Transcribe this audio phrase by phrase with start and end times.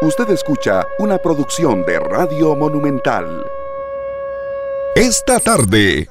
[0.00, 3.44] Usted escucha una producción de Radio Monumental.
[4.94, 6.08] Esta tarde.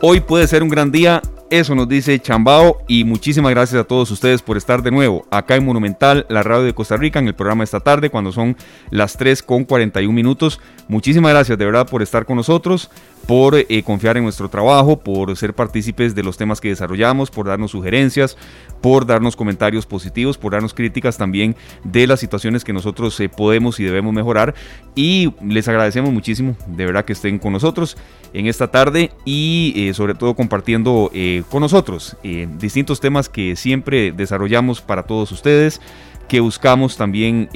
[0.00, 1.20] Hoy puede ser un gran día,
[1.50, 5.56] eso nos dice Chambao y muchísimas gracias a todos ustedes por estar de nuevo acá
[5.56, 8.56] en Monumental, la radio de Costa Rica, en el programa esta tarde cuando son
[8.88, 10.60] las 3 con 41 minutos.
[10.88, 12.90] Muchísimas gracias de verdad por estar con nosotros
[13.26, 17.46] por eh, confiar en nuestro trabajo, por ser partícipes de los temas que desarrollamos, por
[17.46, 18.36] darnos sugerencias,
[18.80, 23.78] por darnos comentarios positivos, por darnos críticas también de las situaciones que nosotros eh, podemos
[23.78, 24.54] y debemos mejorar.
[24.94, 27.96] Y les agradecemos muchísimo, de verdad que estén con nosotros
[28.32, 31.10] en esta tarde y eh, sobre todo compartiendo
[31.50, 32.16] con nosotros
[32.58, 35.80] distintos temas que siempre desarrollamos para todos ustedes
[36.28, 37.48] que buscamos también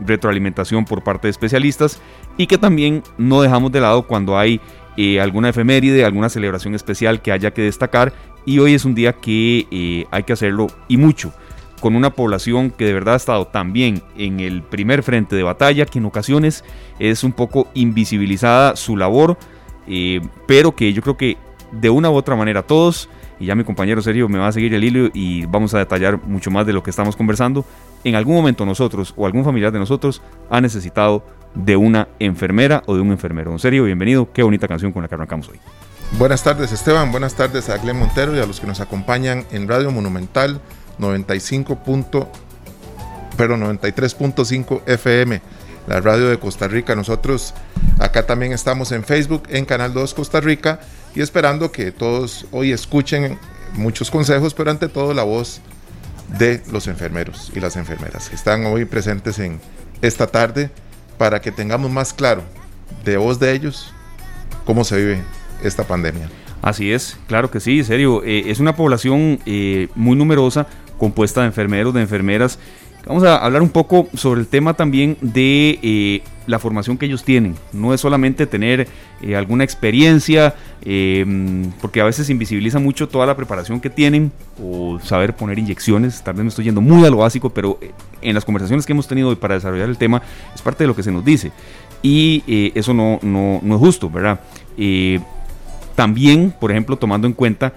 [0.00, 2.00] retroalimentación por parte de especialistas
[2.36, 4.60] y que también no dejamos de lado cuando hay
[4.96, 8.12] eh, alguna efeméride, alguna celebración especial que haya que destacar.
[8.44, 11.32] Y hoy es un día que eh, hay que hacerlo y mucho
[11.82, 15.84] con una población que de verdad ha estado también en el primer frente de batalla,
[15.84, 16.64] que en ocasiones
[17.00, 19.36] es un poco invisibilizada su labor,
[19.88, 21.36] eh, pero que yo creo que
[21.72, 23.08] de una u otra manera todos,
[23.40, 26.22] y ya mi compañero Sergio me va a seguir el hilo y vamos a detallar
[26.22, 27.64] mucho más de lo que estamos conversando,
[28.04, 31.24] en algún momento nosotros o algún familiar de nosotros ha necesitado
[31.54, 33.52] de una enfermera o de un enfermero.
[33.52, 34.32] En serio, bienvenido.
[34.32, 35.60] Qué bonita canción con la que arrancamos hoy.
[36.18, 39.66] Buenas tardes Esteban, buenas tardes a Glenn Montero y a los que nos acompañan en
[39.66, 40.60] Radio Monumental
[40.98, 41.78] 95.
[43.36, 45.40] pero 93.5 FM,
[45.86, 46.94] la radio de Costa Rica.
[46.94, 47.54] Nosotros
[47.98, 50.80] acá también estamos en Facebook, en Canal 2 Costa Rica
[51.14, 53.38] y esperando que todos hoy escuchen
[53.72, 55.62] muchos consejos, pero ante todo la voz
[56.38, 59.60] de los enfermeros y las enfermeras que están hoy presentes en
[60.02, 60.70] esta tarde
[61.22, 62.42] para que tengamos más claro
[63.04, 63.94] de voz de ellos
[64.64, 65.22] cómo se vive
[65.62, 66.28] esta pandemia.
[66.62, 68.24] Así es, claro que sí, serio.
[68.24, 70.66] Eh, es una población eh, muy numerosa,
[70.98, 72.58] compuesta de enfermeros, de enfermeras.
[73.06, 77.24] Vamos a hablar un poco sobre el tema también de eh, la formación que ellos
[77.24, 77.56] tienen.
[77.72, 78.88] No es solamente tener
[79.36, 80.54] alguna experiencia,
[81.80, 86.22] porque a veces invisibiliza mucho toda la preparación que tienen o saber poner inyecciones.
[86.22, 87.78] Tal vez me estoy yendo muy a lo básico, pero
[88.20, 90.22] en las conversaciones que hemos tenido hoy para desarrollar el tema
[90.54, 91.52] es parte de lo que se nos dice.
[92.02, 94.40] Y eh, eso no, no, no, es justo, ¿verdad?
[94.76, 95.20] Eh,
[95.94, 97.72] también, por ejemplo, tomando en cuenta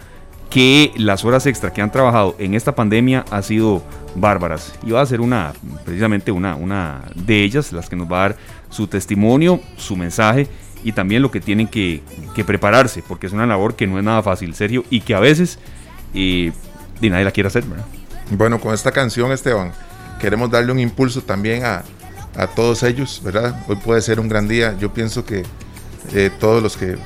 [0.50, 3.84] que las horas extra que han trabajado en esta pandemia han sido
[4.16, 4.74] bárbaras.
[4.84, 8.30] Y va a ser una, precisamente una, una de ellas, las que nos va a
[8.30, 8.38] dar
[8.70, 10.48] su testimonio, su mensaje
[10.84, 12.04] y también lo que tienen que,
[12.36, 15.20] que prepararse, porque es una labor que no es nada fácil, serio, y que a
[15.20, 15.58] veces
[16.14, 16.52] eh,
[17.02, 17.64] nadie la quiere hacer.
[18.32, 19.72] Bueno, con esta canción, Esteban,
[20.20, 21.84] queremos darle un impulso también a,
[22.56, 23.64] todos ellos, ¿verdad?
[23.68, 24.76] Hoy puede ser un gran día.
[24.78, 25.44] Yo pienso que
[26.14, 26.98] eh, todos los que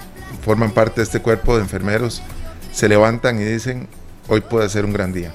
[0.44, 2.24] forman parte de este cuerpo de enfermeros
[2.80, 3.90] se levantan y dicen,
[4.30, 5.34] hoy puede ser un gran día.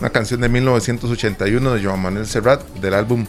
[0.00, 3.26] Una canción de 1981 de Joan Manuel Serrat del álbum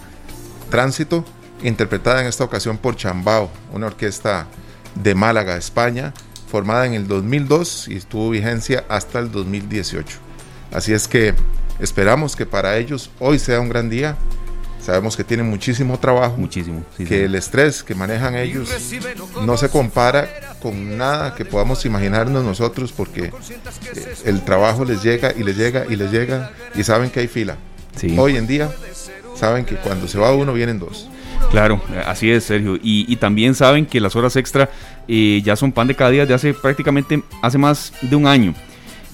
[0.71, 1.23] Tránsito,
[1.61, 4.47] interpretada en esta ocasión por Chambao, una orquesta
[4.95, 6.11] de Málaga, España,
[6.49, 10.17] formada en el 2002 y estuvo vigencia hasta el 2018.
[10.71, 11.35] Así es que
[11.81, 14.15] Esperamos que para ellos hoy sea un gran día.
[14.83, 16.37] Sabemos que tienen muchísimo trabajo.
[16.37, 16.83] Muchísimo.
[16.95, 18.69] que el estrés que manejan ellos
[19.43, 20.29] no se compara
[20.61, 23.33] con nada que podamos imaginarnos nosotros porque eh,
[24.25, 27.57] el trabajo les llega y les llega y les llega y saben que hay fila.
[28.17, 28.69] Hoy en día
[29.35, 31.09] saben que cuando se va uno vienen dos.
[31.49, 32.77] Claro, así es, Sergio.
[32.81, 34.69] Y, también saben que las horas extra
[35.07, 38.53] eh, ya son pan de cada día de hace prácticamente hace más de un año.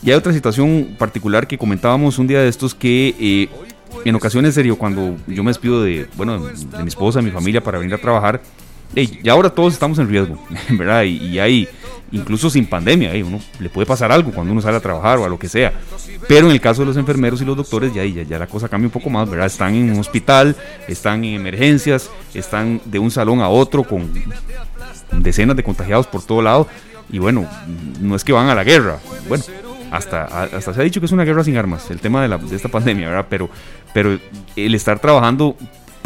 [0.04, 3.50] Y hay otra situación particular que comentábamos un día de estos que eh,
[4.06, 7.62] en ocasiones, serio, cuando yo me despido de, bueno, de mi esposa, de mi familia
[7.62, 8.42] para venir a trabajar,
[8.96, 10.38] y ahora todos estamos en riesgo,
[10.70, 11.04] ¿verdad?
[11.04, 11.68] Y, hay,
[12.12, 15.30] incluso sin pandemia, uno le puede pasar algo cuando uno sale a trabajar o a
[15.30, 15.74] lo que sea.
[16.28, 18.70] Pero en el caso de los enfermeros y los doctores, ya, ya, ya la cosa
[18.70, 19.48] cambia un poco más, ¿verdad?
[19.48, 20.56] Están en un hospital,
[20.88, 24.12] están en emergencias, están de un salón a otro con
[25.12, 26.68] decenas de contagiados por todo lado.
[27.10, 27.46] Y bueno,
[28.02, 29.00] no es que van a la guerra.
[29.30, 29.44] Bueno,
[29.92, 32.38] hasta, hasta se ha dicho que es una guerra sin armas, el tema de, la,
[32.38, 33.28] de esta pandemia, ¿verdad?
[33.30, 33.50] Pero,
[33.94, 34.20] pero
[34.56, 35.56] el estar trabajando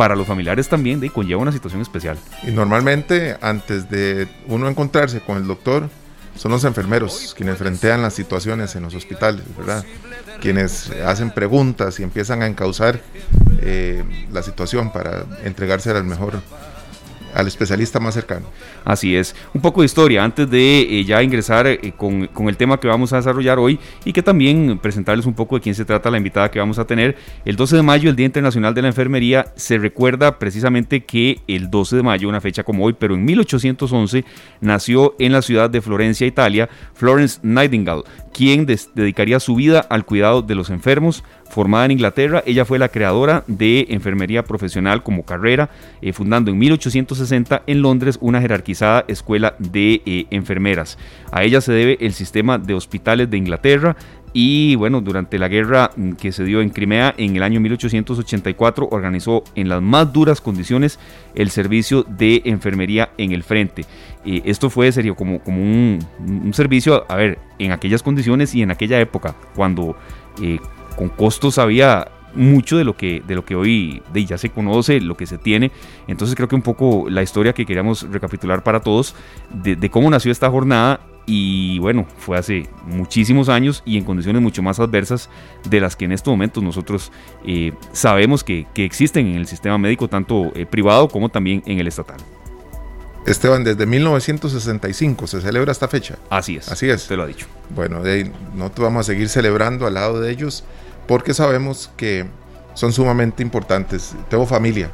[0.02, 2.18] para los familiares también de, conlleva una situación especial.
[2.42, 5.92] Y normalmente, antes de uno encontrarse con el doctor,
[6.36, 9.86] son los enfermeros quienes frentean las situaciones en los hospitales, ¿verdad?
[10.42, 13.00] Quienes hacen preguntas y empiezan a encauzar
[13.60, 16.42] eh, la situación para entregarse al mejor
[17.34, 18.48] al especialista más cercano.
[18.84, 19.36] Así es.
[19.54, 22.88] Un poco de historia antes de eh, ya ingresar eh, con, con, el tema que
[22.88, 26.18] vamos a desarrollar hoy y que también presentarles un poco de quién se trata la
[26.18, 27.16] invitada que vamos a tener.
[27.46, 31.70] El 12 de mayo, el Día Internacional de la Enfermería, se recuerda precisamente que el
[31.70, 34.26] 12 de mayo, una fecha como hoy, pero en 1811,
[34.60, 40.42] nació en la ciudad de Florencia, Italia, Florence Nightingale, quien dedicaría su vida al cuidado
[40.42, 45.70] de los enfermos, Formada en Inglaterra, ella fue la creadora de enfermería profesional como carrera,
[46.02, 50.98] eh, fundando en 1860 en Londres una jerarquizada escuela de eh, enfermeras.
[51.30, 53.98] A ella se debe el sistema de hospitales de Inglaterra,
[54.34, 58.88] y bueno, durante la guerra mm, que se dio en Crimea en el año 1884
[58.90, 61.00] organizó en las más duras condiciones
[61.36, 63.84] el servicio de enfermería en el frente.
[64.24, 66.00] Eh, esto fue serio como, como un,
[66.54, 69.98] servicio, a ver, en aquellas condiciones y en aquella época, cuando
[70.96, 75.00] con costos había mucho de lo que, de lo que hoy de ya se conoce,
[75.02, 75.72] lo que se tiene.
[76.08, 79.16] Entonces creo que un poco la historia que queríamos recapitular para todos
[79.50, 84.62] de, cómo nació esta jornada y bueno, fue hace muchísimos años y en condiciones mucho
[84.64, 85.30] más adversas
[85.70, 87.12] de las que en estos momentos nosotros
[87.46, 91.88] eh, sabemos que, existen en el sistema médico, tanto eh, privado como también en el
[91.88, 92.18] estatal.
[93.26, 96.18] Esteban, desde 1965 se celebra esta fecha.
[96.32, 96.70] Así es.
[96.70, 97.08] Así es.
[97.08, 97.46] Te lo ha dicho.
[97.70, 100.64] Bueno, de nosotros vamos a seguir celebrando al lado de ellos
[101.08, 102.26] porque sabemos que
[102.74, 104.16] son sumamente importantes.
[104.30, 104.90] Tengo familia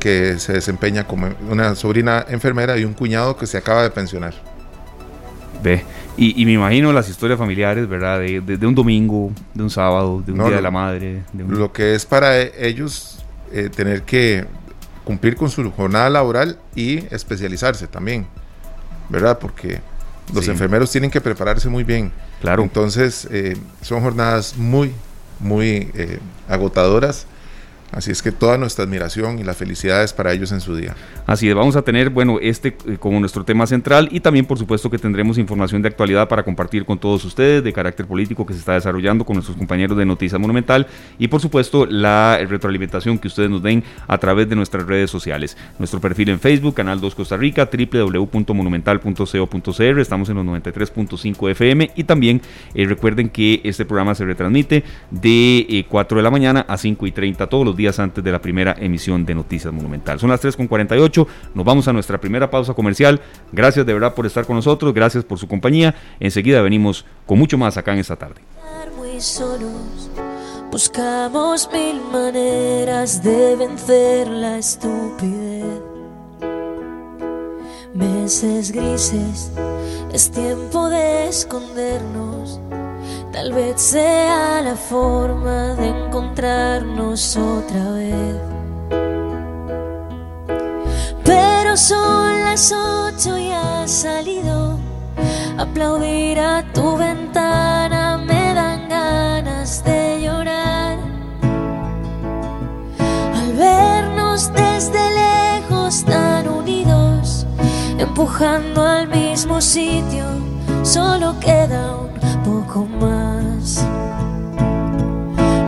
[0.00, 4.34] que se desempeña como una sobrina enfermera y un cuñado que se acaba de pensionar.
[5.62, 5.84] Ve,
[6.16, 8.20] y, me imagino las historias familiares, ¿verdad?
[8.20, 11.22] De, un domingo, de un sábado, de un día de la madre.
[11.32, 14.46] Lo que es para ellos eh, tener que
[15.04, 18.26] cumplir con su jornada laboral y especializarse también,
[19.08, 19.38] ¿verdad?
[19.38, 19.80] Porque
[20.34, 22.12] los enfermeros tienen que prepararse muy bien.
[22.40, 22.62] Claro.
[22.62, 24.92] Entonces, eh, son jornadas muy,
[25.40, 26.18] muy eh,
[26.48, 27.26] agotadoras
[27.90, 30.94] Así es que toda nuestra admiración y la felicidad es para ellos en su día.
[31.26, 34.58] Así es, vamos a tener, bueno, este eh, como nuestro tema central y también por
[34.58, 38.52] supuesto que tendremos información de actualidad para compartir con todos ustedes de carácter político que
[38.52, 40.86] se está desarrollando con nuestros compañeros de Noticias Monumental
[41.18, 45.56] y por supuesto la retroalimentación que ustedes nos den a través de nuestras redes sociales.
[45.78, 52.04] Nuestro perfil en Facebook, Canal 2 Costa Rica, www.monumental.co.cr, estamos en los 93.5 FM y
[52.04, 52.42] también
[52.74, 57.06] eh, recuerden que este programa se retransmite de 4 eh, de la mañana a 5
[57.06, 60.20] y 30 todos los días antes de la primera emisión de Noticias Monumental.
[60.20, 63.22] Son las 3.48, nos vamos a nuestra primera pausa comercial.
[63.52, 65.94] Gracias de verdad por estar con nosotros, gracias por su compañía.
[66.20, 68.42] Enseguida venimos con mucho más acá en esta tarde.
[70.70, 75.80] buscamos mil maneras de vencer la estupidez.
[77.94, 79.50] Meses grises,
[80.12, 82.60] es tiempo de escondernos
[83.32, 88.36] Tal vez sea la forma de encontrarnos otra vez.
[91.24, 94.78] Pero son las ocho y has salido.
[95.58, 100.98] Aplaudir a tu ventana me dan ganas de llorar.
[103.34, 107.46] Al vernos desde lejos tan unidos,
[107.98, 110.24] empujando al mismo sitio,
[110.88, 113.84] solo queda un poco más.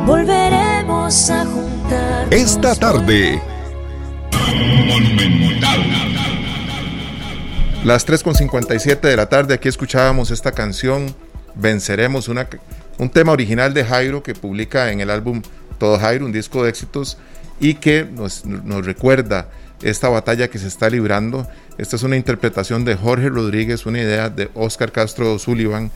[0.07, 2.33] Volveremos a juntar.
[2.33, 3.43] Esta tarde.
[7.85, 11.15] Las 3.57 de la tarde, aquí escuchábamos esta canción,
[11.55, 12.49] Venceremos, una,
[12.99, 15.43] un tema original de Jairo que publica en el álbum
[15.79, 17.19] Todo Jairo, un disco de éxitos,
[17.59, 19.49] y que nos, nos recuerda
[19.83, 21.47] esta batalla que se está librando.
[21.79, 25.91] Esta es una interpretación de Jorge Rodríguez, una idea de Oscar Castro Sullivan,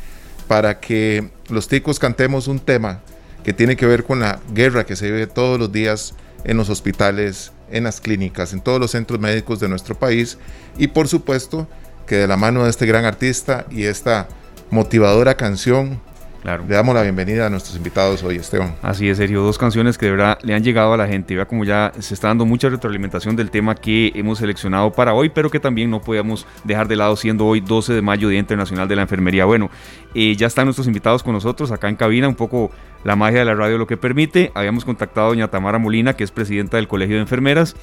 [0.48, 3.00] para que los ticos cantemos un tema
[3.44, 6.14] que tiene que ver con la guerra que se vive todos los días
[6.44, 10.38] en los hospitales, en las clínicas, en todos los centros médicos de nuestro país
[10.78, 11.68] y por supuesto
[12.06, 14.28] que de la mano de este gran artista y esta
[14.70, 16.00] motivadora canción
[16.44, 18.74] le damos la bienvenida a nuestros invitados hoy, Esteban.
[18.82, 19.40] Así es, Sergio.
[19.40, 21.34] Dos canciones que de verdad le han llegado a la gente.
[21.34, 25.30] Vea como ya se está dando mucha retroalimentación del tema que hemos seleccionado para hoy,
[25.30, 28.86] pero que también no podíamos dejar de lado siendo hoy 12 de mayo, Día Internacional
[28.86, 29.46] de la Enfermería.
[29.46, 29.70] Bueno,
[30.14, 32.70] eh, ya están nuestros invitados con nosotros acá en cabina, un poco
[33.04, 34.52] la magia de la radio lo que permite.
[34.54, 37.74] Habíamos contactado a doña Tamara Molina, que es presidenta del Colegio de Enfermeras,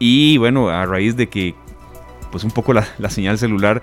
[0.00, 1.54] y bueno, a raíz de que
[2.32, 3.80] pues un poco la, la señal celular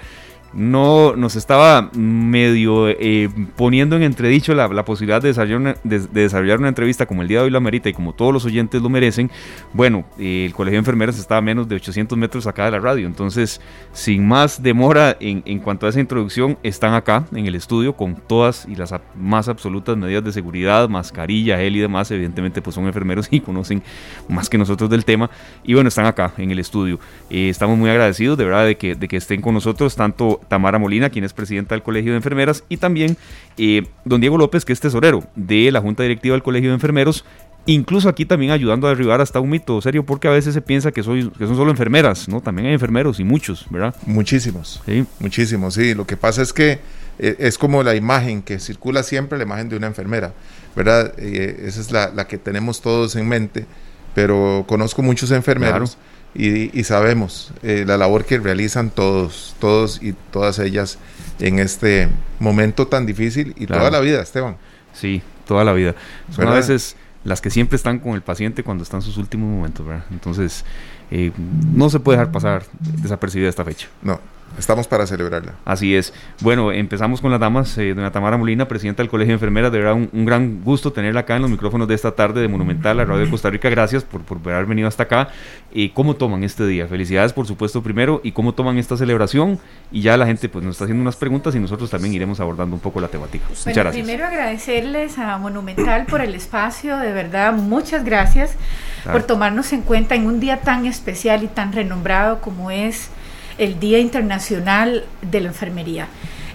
[0.55, 6.59] no nos estaba medio eh, poniendo en entredicho la, posibilidad de desarrollar, una, de, desarrollar,
[6.59, 8.89] una, entrevista como el día de hoy la merita y como todos los oyentes lo
[8.89, 9.29] merecen,
[9.73, 13.05] bueno, el Colegio de Enfermeras estaba a menos de 800 metros acá de la radio,
[13.05, 13.59] entonces
[13.91, 18.15] sin más demora en, en cuanto a esa introducción, están acá en el estudio con
[18.15, 22.85] todas y las más absolutas medidas de seguridad, mascarilla, gel y demás, evidentemente pues son
[22.85, 23.83] enfermeros y conocen
[24.29, 25.29] más que nosotros del tema,
[25.63, 26.99] y bueno, están acá en el estudio.
[27.29, 30.79] Eh, estamos muy agradecidos de verdad de que, de que estén con nosotros tanto Tamara
[30.79, 33.17] Molina, quien es presidenta del Colegio de Enfermeras, y también
[33.57, 37.25] eh, don Diego López, que es tesorero de la Junta Directiva del Colegio de Enfermeros,
[37.65, 40.91] incluso aquí también ayudando a derribar hasta un mito serio, porque a veces se piensa
[40.91, 42.41] que, soy, que son solo enfermeras, ¿no?
[42.41, 43.95] También hay enfermeros y muchos, ¿verdad?
[44.05, 44.81] Muchísimos.
[44.85, 45.05] Sí.
[45.19, 45.93] Muchísimos, sí.
[45.93, 46.79] Lo que pasa es que
[47.19, 50.33] eh, es como la imagen que circula siempre, la imagen de una enfermera,
[50.75, 51.13] ¿verdad?
[51.17, 53.65] Eh, esa es la, que tenemos todos en mente,
[54.13, 55.97] pero conozco muchos enfermeros.
[56.35, 60.97] Y, sabemos eh, la labor que realizan todos, todos y todas ellas
[61.39, 64.57] en este momento tan difícil y toda la vida, Esteban.
[64.93, 65.95] Sí, toda la vida.
[66.31, 69.85] Son a veces las que siempre están con el paciente cuando están sus últimos momentos,
[69.85, 70.05] ¿verdad?
[70.11, 70.65] Entonces,
[71.09, 71.31] eh,
[71.73, 72.63] no se puede dejar pasar
[73.01, 73.87] desapercibida esta fecha.
[74.01, 74.19] No,
[74.57, 75.55] Estamos para celebrarla.
[75.65, 76.13] Así es.
[76.41, 77.77] Bueno, empezamos con las damas.
[77.77, 79.71] Eh, doña Tamara Molina, presidenta del Colegio de Enfermeras.
[79.71, 82.97] De verdad, un, gran gusto tenerla acá en los micrófonos de esta tarde de Monumental,
[82.97, 83.69] la Radio de Costa Rica.
[83.69, 85.29] Gracias por, por haber venido hasta acá.
[85.73, 86.87] Eh, ¿Cómo toman este día?
[86.87, 88.21] Felicidades, por supuesto, primero.
[88.23, 89.59] ¿Y cómo toman esta celebración?
[89.91, 92.75] Y ya la gente pues nos está haciendo unas preguntas y nosotros también iremos abordando
[92.75, 93.45] un poco la temática.
[93.49, 93.93] muchas gracias.
[93.93, 96.97] Primero agradecerles a Monumental por el espacio.
[96.97, 98.55] De verdad, muchas gracias
[99.11, 103.09] por tomarnos en cuenta en un día tan especial y tan renombrado como es
[103.57, 106.07] el Día Internacional de la Enfermería.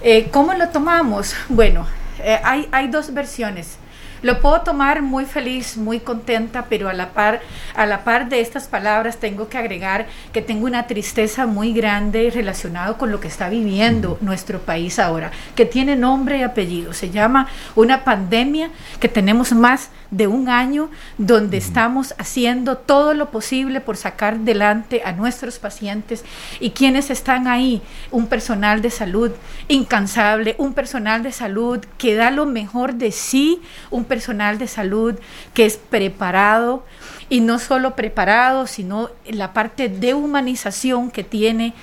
[0.03, 1.35] Eh, ¿Cómo lo tomamos?
[1.49, 1.87] Bueno,
[2.23, 3.77] eh, hay, hay dos versiones.
[4.23, 7.41] Lo puedo tomar muy feliz, muy contenta, pero a la par,
[7.75, 12.31] a la par de estas palabras tengo que agregar que tengo una tristeza muy grande
[12.33, 16.93] relacionado con lo que está viviendo nuestro país ahora, que tiene nombre y apellido.
[16.93, 23.31] Se llama una pandemia que tenemos más de un año donde estamos haciendo todo lo
[23.31, 26.25] posible por sacar delante a nuestros pacientes
[26.59, 29.31] y quienes están ahí, un personal de salud
[29.69, 33.61] incansable, un personal de salud que da lo mejor de sí,
[33.91, 35.15] un personal de salud
[35.55, 36.85] que es preparado
[37.29, 41.75] y no solo preparado, sino la parte de humanización que tiene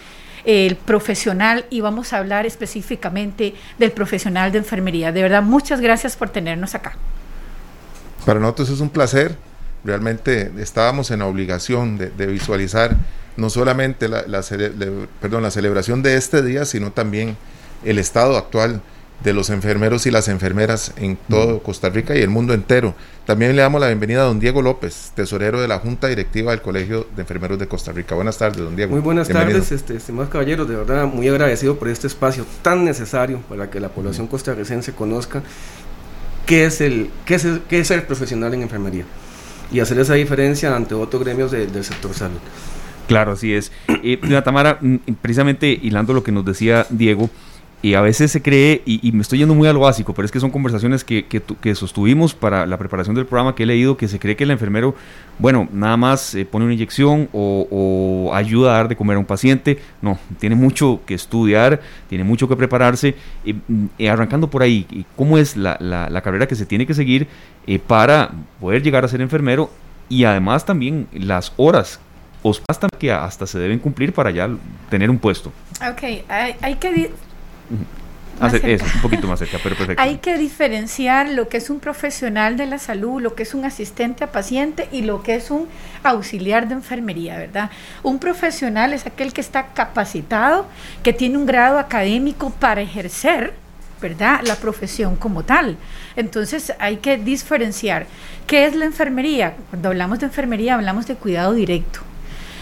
[0.43, 5.13] el profesional y vamos a hablar específicamente del profesional de enfermería.
[5.13, 6.97] De verdad, muchas gracias por tenernos acá.
[8.25, 9.37] Para nosotros es un placer,
[9.85, 12.97] realmente estábamos en la obligación de, visualizar
[13.37, 14.23] no solamente la,
[15.21, 17.37] perdón, la celebración de este día, sino también
[17.85, 18.81] el estado actual
[19.23, 22.95] de los enfermeros y las enfermeras en todo Costa Rica y el mundo entero.
[23.25, 26.61] También le damos la bienvenida a don Diego López, tesorero de la Junta Directiva del
[26.61, 28.15] Colegio de Enfermeros de Costa Rica.
[28.15, 28.91] Buenas tardes, don Diego.
[28.91, 30.69] Muy buenas tardes, este, estimados caballeros.
[30.69, 35.41] De verdad, muy agradecido por este espacio tan necesario para que la población costarricense conozca
[36.45, 39.05] qué es el, qué es el, qué es el profesional en enfermería
[39.71, 42.39] y hacer esa diferencia ante otros gremios del sector salud.
[43.07, 43.71] Claro, así es.
[43.87, 47.29] Eh, Tamara, mm, precisamente hilando lo que nos decía Diego,
[47.87, 50.31] y a veces se cree, y, me estoy yendo muy a lo básico, pero es
[50.31, 54.09] que son conversaciones que, que, sostuvimos para la preparación del programa que he leído, que
[54.09, 54.93] se cree que el enfermero,
[55.39, 59.25] bueno, nada más eh, pone una inyección o, ayuda a dar de comer a un
[59.25, 59.79] paciente.
[60.01, 61.79] No, tiene mucho que estudiar,
[62.09, 63.15] tiene mucho que prepararse.
[63.45, 66.93] y mm, eh, arrancando por ahí, ¿cómo es la, la, carrera que se tiene que
[66.93, 67.27] seguir
[67.67, 69.69] eh, para poder llegar a ser enfermero?
[70.09, 72.01] Y además también las horas
[72.67, 74.49] hasta que hasta se deben cumplir para ya
[74.89, 75.51] tener un puesto.
[75.81, 77.11] Ok, hay, hay que
[77.69, 80.01] un poquito más cerca, pero perfecto.
[80.01, 83.65] Hay que diferenciar lo que es un profesional de la salud, lo que es un
[83.65, 85.67] asistente a paciente y lo que es un
[86.03, 87.71] auxiliar de enfermería, ¿verdad?
[88.03, 90.67] Un profesional es aquel que está capacitado,
[91.03, 93.53] que tiene un grado académico para ejercer,
[94.01, 94.41] ¿verdad?
[94.43, 95.77] La profesión como tal.
[96.15, 98.05] Entonces hay que diferenciar.
[98.45, 99.55] ¿Qué es la enfermería?
[99.69, 102.06] Cuando hablamos de enfermería hablamos de cuidado directo.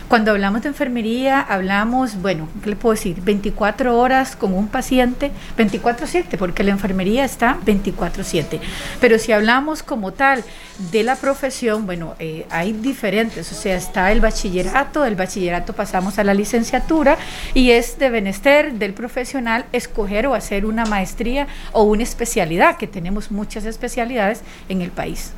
[0.07, 3.21] Cuando hablamos de enfermería, hablamos, bueno, ¿qué le puedo decir?
[3.21, 8.61] 24 horas con un paciente, 24/7, porque la enfermería está 24/7.
[9.01, 10.43] Pero si hablamos como tal
[10.91, 16.19] de la profesión, bueno, eh, hay diferentes, o sea, está el bachillerato, del bachillerato pasamos
[16.19, 17.17] a la licenciatura
[17.55, 22.85] y es de benester del profesional escoger o hacer una maestría o una especialidad, que
[22.85, 25.31] tenemos muchas especialidades en el país.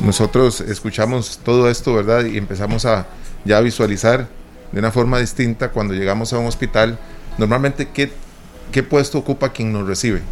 [0.00, 2.24] Nosotros escuchamos todo esto, ¿verdad?
[2.24, 3.06] Y empezamos a
[3.44, 4.28] ya visualizar
[4.72, 6.98] de una forma distinta cuando llegamos a un hospital,
[7.38, 8.10] normalmente qué,
[8.72, 10.22] qué puesto ocupa quien nos recibe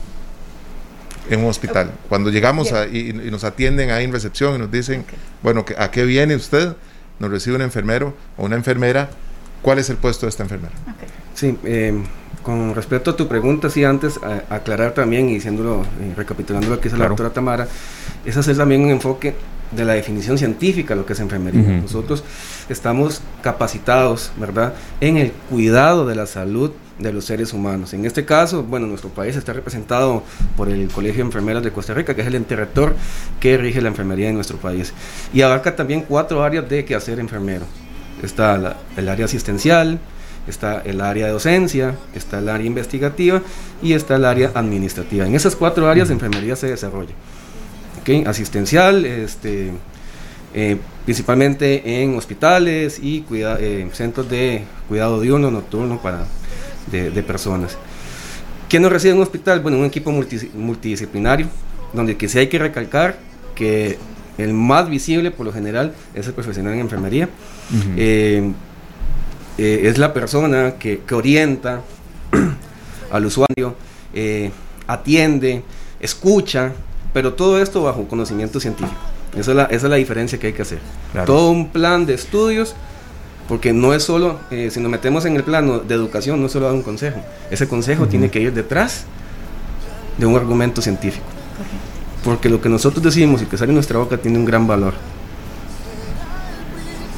[1.30, 1.92] en un hospital.
[2.08, 5.04] Cuando llegamos y, nos atienden ahí en recepción y nos dicen,
[5.42, 6.74] bueno, ¿a qué viene usted?
[7.18, 9.10] Nos recibe un enfermero o una enfermera.
[9.62, 10.74] ¿Cuál es el puesto de esta enfermera?
[11.34, 12.02] Sí, eh,
[12.42, 14.18] con respecto a tu pregunta, sí, antes
[14.50, 17.68] aclarar también y diciéndolo, eh, recapitulando lo que dice la doctora Tamara,
[18.24, 19.34] es hacer también un enfoque
[19.74, 21.62] de la definición científica de lo que es enfermería.
[21.80, 22.24] Nosotros
[22.68, 27.94] estamos capacitados, ¿verdad?, en el cuidado de la salud de los seres humanos.
[27.94, 30.22] En este caso, bueno, nuestro país está representado
[30.56, 32.94] por el Colegio de Enfermeras de Costa Rica, que es el ente rector
[33.40, 34.92] que rige la enfermería en nuestro país.
[35.32, 37.64] Y abarca también cuatro áreas de quehacer enfermero.
[38.22, 39.98] Está el área asistencial,
[40.46, 43.42] está el área de docencia, está el área investigativa
[43.82, 45.26] y está el área administrativa.
[45.26, 47.14] En esas cuatro áreas enfermería se desarrolla.
[48.02, 48.24] ¿Okay?
[48.24, 49.72] Asistencial, este,
[50.54, 56.26] eh, principalmente en hospitales y eh, centros de cuidado diurno, nocturno para,
[56.90, 57.78] de, personas.
[58.68, 59.60] ¿Quién no reside en un hospital?
[59.60, 61.46] Bueno, un equipo multidisciplinario,
[61.92, 63.18] donde que sí hay que recalcar
[63.54, 63.98] que
[64.38, 67.28] el más visible por lo general es el profesional en enfermería.
[69.58, 71.82] Eh, es la persona que, orienta
[73.12, 73.76] al usuario,
[74.14, 74.50] eh,
[74.86, 75.62] atiende,
[76.00, 76.72] escucha,
[77.12, 79.00] pero todo esto bajo conocimiento científico.
[79.36, 80.78] Esa es la, esa es la diferencia que hay que hacer.
[81.26, 82.74] Todo un plan de estudios,
[83.48, 86.52] porque no es solo, eh, si nos metemos en el plano de educación, no es
[86.52, 87.20] solo dar un consejo.
[87.50, 89.04] Ese consejo tiene que ir detrás
[90.18, 91.24] de un argumento científico.
[92.24, 94.94] Porque lo que nosotros decimos y que sale en nuestra boca tiene un gran valor.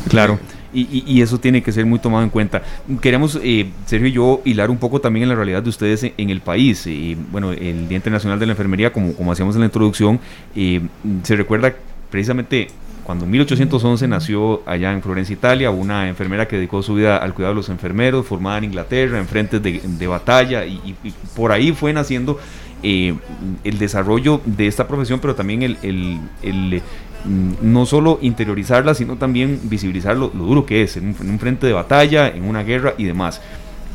[0.09, 0.39] Claro.
[0.75, 2.63] Y, eso tiene que ser muy tomado en cuenta.
[3.01, 6.31] Queremos, eh, Sergio y yo, hilar un poco también en la realidad de ustedes en,
[6.31, 6.87] el país.
[6.87, 10.19] Y bueno, el Día Internacional de la Enfermería, como, como hacíamos en la introducción,
[10.57, 10.81] eh,
[11.23, 11.75] se recuerda
[12.11, 12.69] precisamente
[13.05, 17.35] cuando en 1811 nació allá en Florencia, Italia, una enfermera que dedicó su vida al
[17.35, 20.97] cuidado de los enfermeros, formada en Inglaterra, en frentes de, batalla, y,
[21.37, 22.41] por ahí fue naciendo
[22.83, 23.15] eh,
[23.63, 26.83] el desarrollo de esta profesión, pero también el,
[27.25, 32.29] no solo interiorizarla, sino también visibilizar lo, duro que es en un, frente de batalla,
[32.29, 33.41] en una guerra y demás.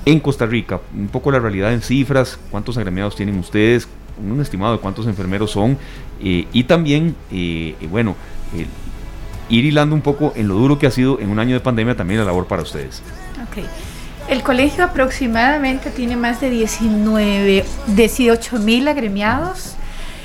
[0.06, 4.74] En Costa Rica, un poco la realidad en cifras, cuántos agremiados tienen ustedes, un estimado
[4.74, 5.78] de cuántos enfermeros son,
[6.22, 8.16] eh, y también, eh, bueno,
[9.50, 11.96] ir hilando un poco en lo duro que ha sido en un año de pandemia
[11.96, 13.02] también la labor para ustedes.
[14.30, 19.76] El colegio aproximadamente tiene más de 19, 18 mil agremiados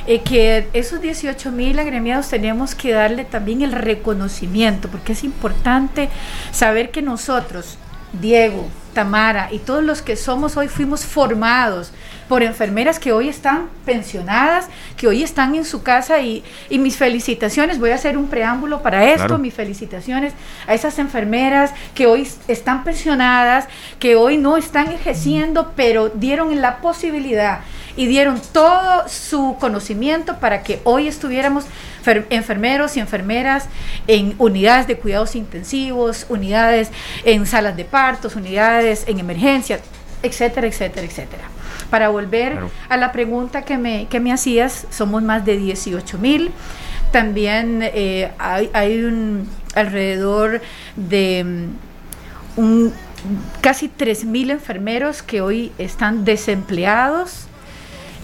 [0.06, 6.10] eh, que esos 18 mil agremiados tenemos que darle también el reconocimiento, porque es importante
[6.52, 7.78] saber que nosotros,
[8.12, 11.92] Diego, Tamara y todos los que somos hoy fuimos formados
[12.28, 17.78] por enfermeras que hoy están pensionadas, que hoy están en su casa y, mis felicitaciones,
[17.78, 20.32] voy a hacer un preámbulo para esto, mis felicitaciones
[20.66, 23.66] a esas enfermeras que hoy están pensionadas,
[23.98, 27.60] que hoy no están ejerciendo, pero dieron la posibilidad
[27.96, 31.64] y dieron todo su conocimiento para que hoy estuviéramos
[32.30, 33.66] enfermeros y enfermeras
[34.06, 36.90] en unidades de cuidados intensivos, unidades
[37.24, 39.80] en salas de partos, unidades en emergencias,
[40.22, 41.53] etcétera, etcétera, etcétera.
[41.90, 46.50] Para volver a la pregunta que me, que me hacías, somos más de 18 mil.
[47.12, 50.60] También eh, hay, un alrededor
[50.96, 51.44] de
[52.56, 52.92] mm, un,
[53.60, 57.46] casi 3 mil enfermeros que hoy están desempleados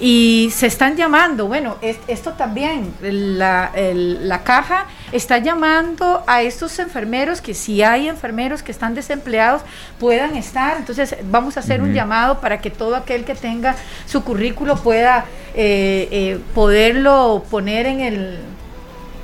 [0.01, 1.77] y se están llamando, bueno,
[2.09, 8.73] esto también, la, la, caja está llamando a estos enfermeros que si hay enfermeros que
[8.73, 9.61] están desempleados
[9.99, 14.25] puedan estar, entonces vamos a hacer un llamado para que todo aquel que tenga su
[14.25, 18.39] currículo pueda eh, eh, poderlo poner en el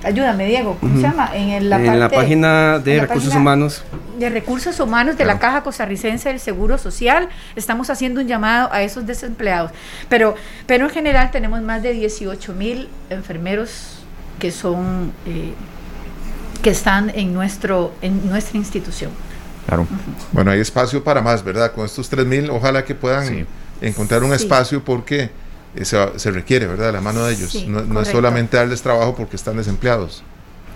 [0.07, 1.31] ayúdame Diego, ¿cómo se llama?
[1.35, 3.83] En, la, página de recursos humanos.
[4.19, 8.83] De recursos humanos de la Caja Costarricense del Seguro Social, estamos haciendo un llamado a
[8.83, 9.73] esos desempleados.
[10.09, 14.05] Pero, pero en general tenemos más de 18 mil enfermeros
[14.39, 15.53] que son eh,
[16.63, 19.11] que están en nuestro en nuestra institución.
[19.67, 19.87] Claro.
[20.31, 21.73] Bueno, hay espacio para más, ¿verdad?
[21.73, 23.47] Con estos 3 mil, ojalá que puedan
[23.81, 25.31] encontrar un espacio porque
[25.85, 26.93] se, requiere, ¿verdad?
[26.93, 27.67] La mano de ellos.
[27.67, 30.23] no, es solamente darles trabajo porque están desempleados.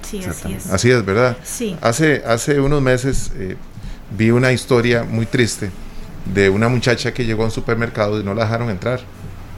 [0.03, 0.67] Sí, así es.
[0.67, 1.37] Así es, ¿verdad?
[1.45, 1.77] Sí.
[1.81, 3.57] Hace, hace unos meses eh,
[4.17, 5.71] vi una historia muy triste
[6.35, 9.01] de una muchacha que llegó a un supermercado y no la dejaron entrar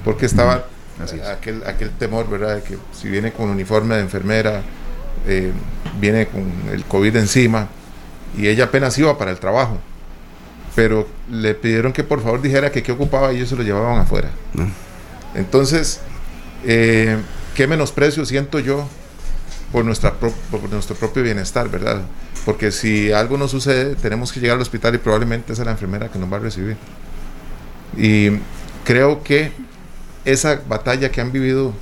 [0.04, 0.64] porque estaba
[1.30, 2.56] aquel, aquel temor, ¿verdad?
[2.56, 4.62] De que si viene con uniforme de enfermera,
[5.26, 5.52] eh,
[6.00, 7.68] viene con el COVID encima
[8.36, 9.78] y ella apenas iba para el trabajo.
[10.74, 13.98] Pero le pidieron que por favor dijera que qué ocupaba y ellos se lo llevaban
[13.98, 14.30] afuera.
[15.34, 16.00] Entonces,
[16.64, 17.18] eh,
[17.54, 18.88] qué menosprecio siento yo
[19.70, 20.32] por, nuestra por
[20.70, 22.02] nuestro propio bienestar, ¿verdad?
[22.44, 26.08] Porque si algo nos sucede, tenemos que llegar al hospital y probablemente es la enfermera
[26.08, 26.76] que nos va a recibir.
[27.96, 28.30] Y
[28.84, 29.52] creo que
[30.24, 31.72] esa batalla que han vivido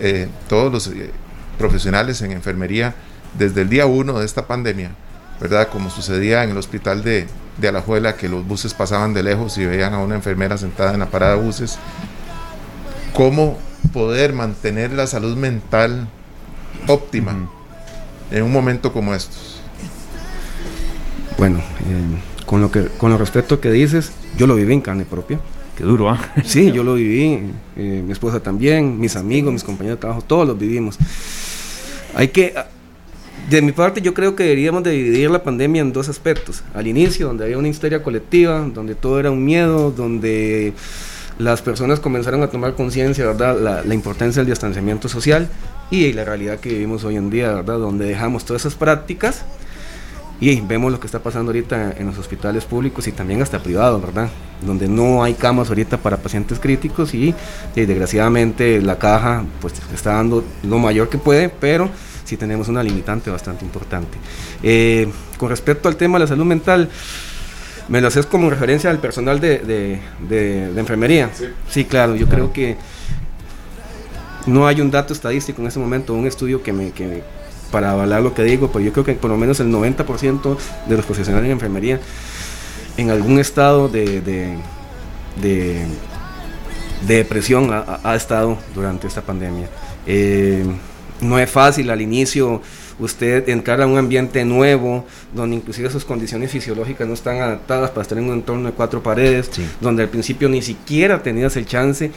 [0.00, 1.10] eh, todos los eh,
[1.58, 2.94] profesionales en enfermería
[3.38, 4.92] desde el día uno de esta pandemia
[5.40, 5.68] ¿verdad?
[5.68, 7.26] Como sucedía en el hospital de,
[7.58, 11.00] de Alajuela, que los buses pasaban de lejos y veían a una enfermera sentada en
[11.00, 11.78] la parada de buses.
[13.16, 13.56] ¿Cómo
[13.94, 16.06] poder mantener la salud mental
[16.86, 17.48] óptima
[18.30, 19.58] en un momento como estos?
[21.38, 25.06] Bueno, eh, con, lo que, con lo respecto que dices, yo lo viví en carne
[25.06, 25.40] propia.
[25.78, 26.20] Qué duro, ¿ah?
[26.44, 30.46] Sí, yo lo viví, eh, mi esposa también, mis amigos, mis compañeros de trabajo, todos
[30.46, 30.98] los vivimos.
[32.14, 32.52] Hay que,
[33.48, 36.62] de mi parte, yo creo que deberíamos dividir la pandemia en dos aspectos.
[36.74, 40.74] Al inicio, donde había una histeria colectiva, donde todo era un miedo, donde
[41.38, 45.48] las personas comenzaron a tomar conciencia, ¿verdad?, la, importancia del distanciamiento social
[45.90, 49.44] y la realidad que vivimos hoy en día, ¿verdad?, donde dejamos todas esas prácticas
[50.40, 54.02] y vemos lo que está pasando ahorita en los hospitales públicos y también hasta privados,
[54.02, 54.28] ¿verdad?
[54.60, 57.34] Donde no hay camas ahorita para pacientes críticos y,
[57.74, 61.88] y desgraciadamente la caja pues está dando lo mayor que puede, pero
[62.24, 64.18] sí tenemos una limitante bastante importante.
[64.62, 66.90] Eh, con respecto al tema de la salud mental,
[67.88, 71.30] me lo haces como referencia al personal de, de, de, de enfermería.
[71.34, 71.44] Sí.
[71.68, 71.84] sí.
[71.84, 72.76] claro, yo creo que
[74.46, 77.22] no hay un dato estadístico en ese momento, un estudio que me, que,
[77.70, 80.56] para avalar lo que digo, pero yo creo que por lo menos el 90%
[80.88, 82.00] de los profesionales en enfermería
[82.96, 84.56] en algún estado de, de,
[85.42, 85.86] de,
[87.06, 89.68] de depresión ha, ha, estado durante esta pandemia.
[90.06, 90.64] Eh,
[91.20, 92.62] no es fácil al inicio
[92.98, 95.04] usted entrar a un ambiente nuevo,
[95.34, 99.02] donde inclusive sus condiciones fisiológicas no están adaptadas para estar en un entorno de cuatro
[99.02, 99.66] paredes, sí.
[99.80, 102.10] donde al principio ni siquiera tenías el chance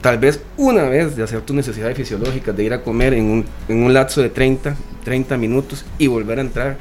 [0.00, 3.44] tal vez una vez de hacer tus necesidades fisiológicas, de ir a comer en un,
[3.68, 6.76] en un lapso de 30, 30 minutos y volver a entrar,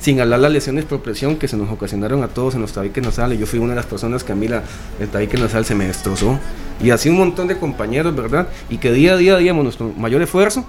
[0.00, 3.02] sin hablar las lesiones por presión que se nos ocasionaron a todos en los tabiques
[3.02, 3.38] nasales.
[3.38, 4.62] Yo fui una de las personas que a mí la,
[5.00, 6.38] el tabique nasal se me destrozó.
[6.82, 8.48] Y así un montón de compañeros, ¿verdad?
[8.68, 10.64] Y que día a día digamos nuestro mayor esfuerzo.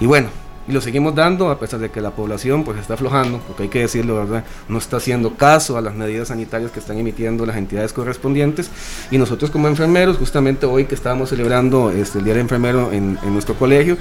[0.00, 0.28] Y bueno,
[0.68, 3.68] y lo seguimos dando a pesar de que la población pues está aflojando, porque hay
[3.68, 4.44] que decirlo, ¿verdad?
[4.68, 8.70] No está haciendo caso a las medidas sanitarias que están emitiendo las entidades correspondientes
[9.10, 13.18] y nosotros como enfermeros, justamente hoy que estábamos celebrando este, el Día del Enfermero en,
[13.22, 13.96] en nuestro colegio,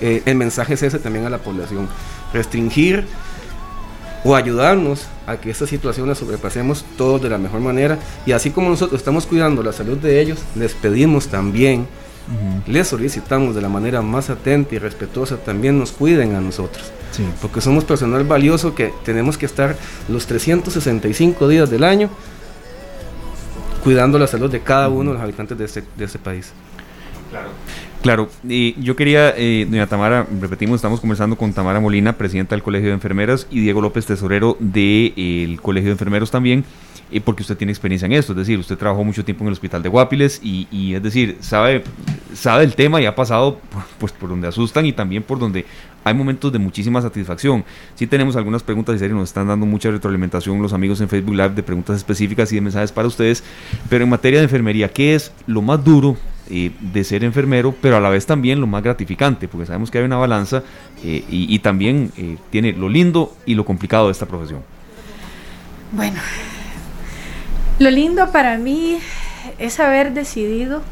[0.00, 1.88] eh, el mensaje es ese también a la población,
[2.32, 3.06] restringir
[4.24, 8.50] o ayudarnos a que esta situación la sobrepasemos todos de la mejor manera y así
[8.50, 11.86] como nosotros estamos cuidando la salud de ellos, les pedimos también
[12.28, 12.72] Uh -huh.
[12.72, 16.92] Les solicitamos de la manera más atenta y respetuosa también nos cuiden a nosotros.
[17.10, 17.24] Sí.
[17.40, 19.76] Porque somos personal valioso que tenemos que estar
[20.08, 22.08] los 365 días del año
[23.82, 26.52] cuidando la salud de cada uno de los habitantes de este, de este país.
[27.30, 27.48] Claro.
[28.02, 32.62] Claro, y yo quería, eh, doña Tamara, repetimos, estamos conversando con Tamara Molina, presidenta del
[32.62, 34.72] Colegio de Enfermeras, y Diego López, tesorero del
[35.14, 36.64] de, Colegio de Enfermeros también,
[37.12, 39.52] eh, porque usted tiene experiencia en esto, es decir, usted trabajó mucho tiempo en el
[39.52, 41.84] hospital de Guapiles y, y es decir, sabe,
[42.34, 45.66] sabe el tema y ha pasado por, pues, por donde asustan y también por donde
[46.04, 47.64] hay momentos de muchísima satisfacción.
[47.94, 51.34] Sí tenemos algunas preguntas y serio, nos están dando mucha retroalimentación los amigos en Facebook
[51.34, 53.44] Live de preguntas específicas y de mensajes para ustedes,
[53.88, 56.16] pero en materia de enfermería, ¿qué es lo más duro
[56.50, 59.98] eh, de ser enfermero, pero a la vez también lo más gratificante, porque sabemos que
[59.98, 60.62] hay una balanza
[61.04, 64.60] eh, y, también eh, tiene lo lindo y lo complicado de esta profesión.
[65.92, 66.20] Bueno,
[67.82, 68.98] lo lindo para mí
[69.58, 70.82] es haber decidido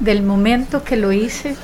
[0.00, 1.56] del momento que lo hice,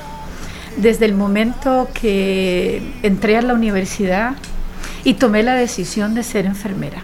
[0.77, 4.33] desde el momento que entré a la universidad
[5.05, 7.03] y tomé la decisión de ser enfermera.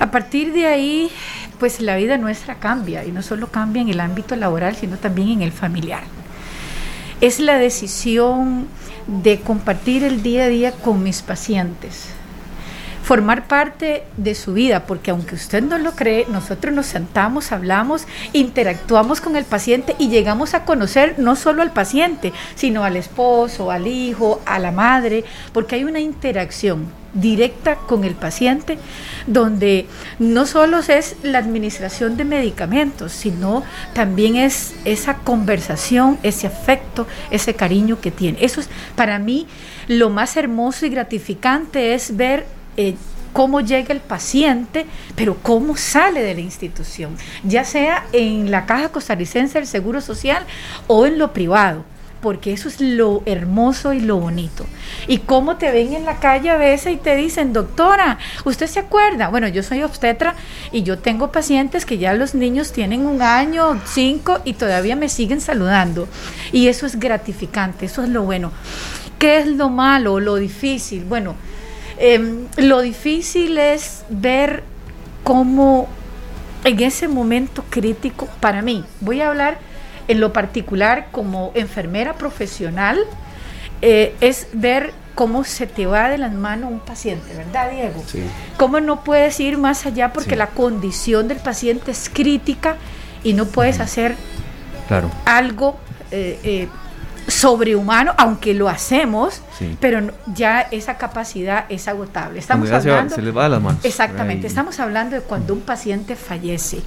[0.00, 1.08] A partir de ahí
[1.60, 5.28] pues la vida nuestra cambia y no solo cambia en el ámbito laboral, sino también
[5.28, 6.02] en el familiar.
[7.20, 8.66] Es la decisión
[9.06, 12.08] de compartir el día a día con mis pacientes,
[13.04, 18.06] formar parte de su vida, porque aunque usted no lo cree, nosotros nos sentamos, hablamos,
[18.32, 23.70] interactuamos con el paciente y llegamos a conocer no solo al paciente, sino al esposo,
[23.70, 28.78] al hijo, a la madre, porque hay una interacción directa con el paciente,
[29.26, 29.86] donde
[30.18, 37.54] no solo es la administración de medicamentos, sino también es esa conversación, ese afecto, ese
[37.54, 38.38] cariño que tiene.
[38.40, 39.46] Eso es para mí
[39.88, 42.94] lo más hermoso y gratificante es ver eh,
[43.32, 48.90] cómo llega el paciente, pero cómo sale de la institución, ya sea en la Caja
[48.90, 50.44] Costarricense del Seguro Social
[50.86, 51.84] o en lo privado
[52.24, 54.64] porque eso es lo hermoso y lo bonito.
[55.08, 58.80] Y cómo te ven en la calle a veces y te dicen, doctora, ¿usted se
[58.80, 59.28] acuerda?
[59.28, 60.34] Bueno, yo soy obstetra
[60.72, 65.10] y yo tengo pacientes que ya los niños tienen un año, cinco y todavía me
[65.10, 66.08] siguen saludando.
[66.50, 68.52] Y eso es gratificante, eso es lo bueno.
[69.18, 71.04] ¿Qué es lo malo, lo difícil?
[71.04, 71.34] Bueno,
[71.98, 74.62] eh, lo difícil es ver
[75.22, 75.88] cómo
[76.64, 79.58] en ese momento crítico, para mí, voy a hablar
[80.08, 82.98] en lo particular como enfermera profesional,
[83.82, 88.02] eh, es ver cómo se te va de las manos un paciente, ¿verdad, Diego?
[88.06, 88.22] Sí.
[88.56, 90.36] Cómo no puedes ir más allá porque Sí.
[90.36, 92.76] la condición del paciente es crítica
[93.22, 94.16] y no puedes hacer
[94.88, 95.10] Claro.
[95.24, 95.78] algo
[96.10, 96.68] eh, eh,
[97.28, 99.76] sobrehumano, aunque lo hacemos, Sí.
[99.80, 102.38] pero ya esa capacidad es agotable.
[102.38, 103.84] Estamos hablando se les va de las manos.
[103.84, 106.80] Exactamente, estamos hablando de cuando un paciente fallece,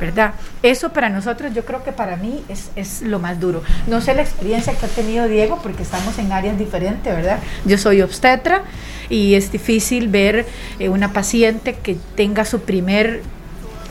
[0.00, 0.34] ¿verdad?
[0.62, 3.62] Eso para nosotros, yo creo que para mí es, es lo más duro.
[3.86, 7.38] No sé la experiencia que ha tenido Diego, porque estamos en áreas diferentes, ¿verdad?
[7.64, 8.62] Yo soy obstetra
[9.08, 10.46] y es difícil ver
[10.78, 13.22] eh, una paciente que tenga su primer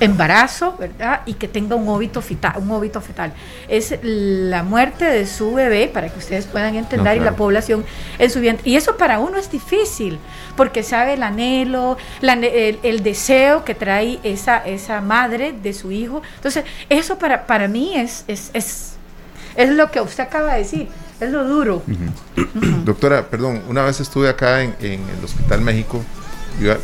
[0.05, 1.21] embarazo, ¿verdad?
[1.25, 3.33] Y que tenga un óbito fetal, un óbito fetal.
[3.67, 7.85] Es la muerte de su bebé, para que ustedes puedan entender, No, y la población
[8.17, 8.69] en su vientre.
[8.69, 10.17] Y eso para uno es difícil,
[10.55, 15.91] porque sabe el anhelo, la el, el deseo que trae esa, esa madre de su
[15.91, 16.21] hijo.
[16.35, 18.93] Entonces, eso para, para mí es, es, es,
[19.55, 20.87] es lo que usted acaba de decir,
[21.19, 21.83] es lo duro.
[22.83, 26.03] Doctora, perdón, una vez estuve acá en, en el Hospital México,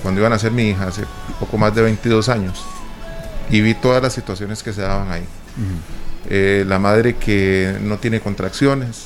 [0.02, 1.04] cuando iban a ser mi hija, hace
[1.40, 2.66] poco más de 22 años,
[3.52, 5.24] y vi todas las situaciones que se daban ahí.
[6.30, 9.06] Eh, la madre que no tiene contracciones,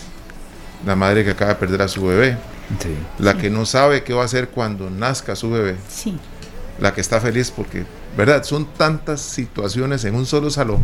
[0.85, 2.37] la madre que acaba de perder a su bebé,
[2.79, 2.95] Sí.
[3.19, 6.17] la que no sabe qué va a hacer cuando nazca su bebé, Sí,
[6.79, 7.85] la que está feliz porque,
[8.17, 8.43] ¿verdad?
[8.43, 10.79] Son tantas situaciones en un solo salón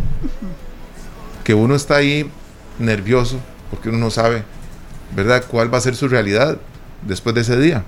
[1.43, 2.29] que uno está ahí
[2.79, 3.37] nervioso
[3.69, 4.43] porque uno no sabe,
[5.15, 5.43] ¿verdad?
[5.47, 6.57] ¿Cuál va a ser su realidad
[7.01, 7.83] después de ese día?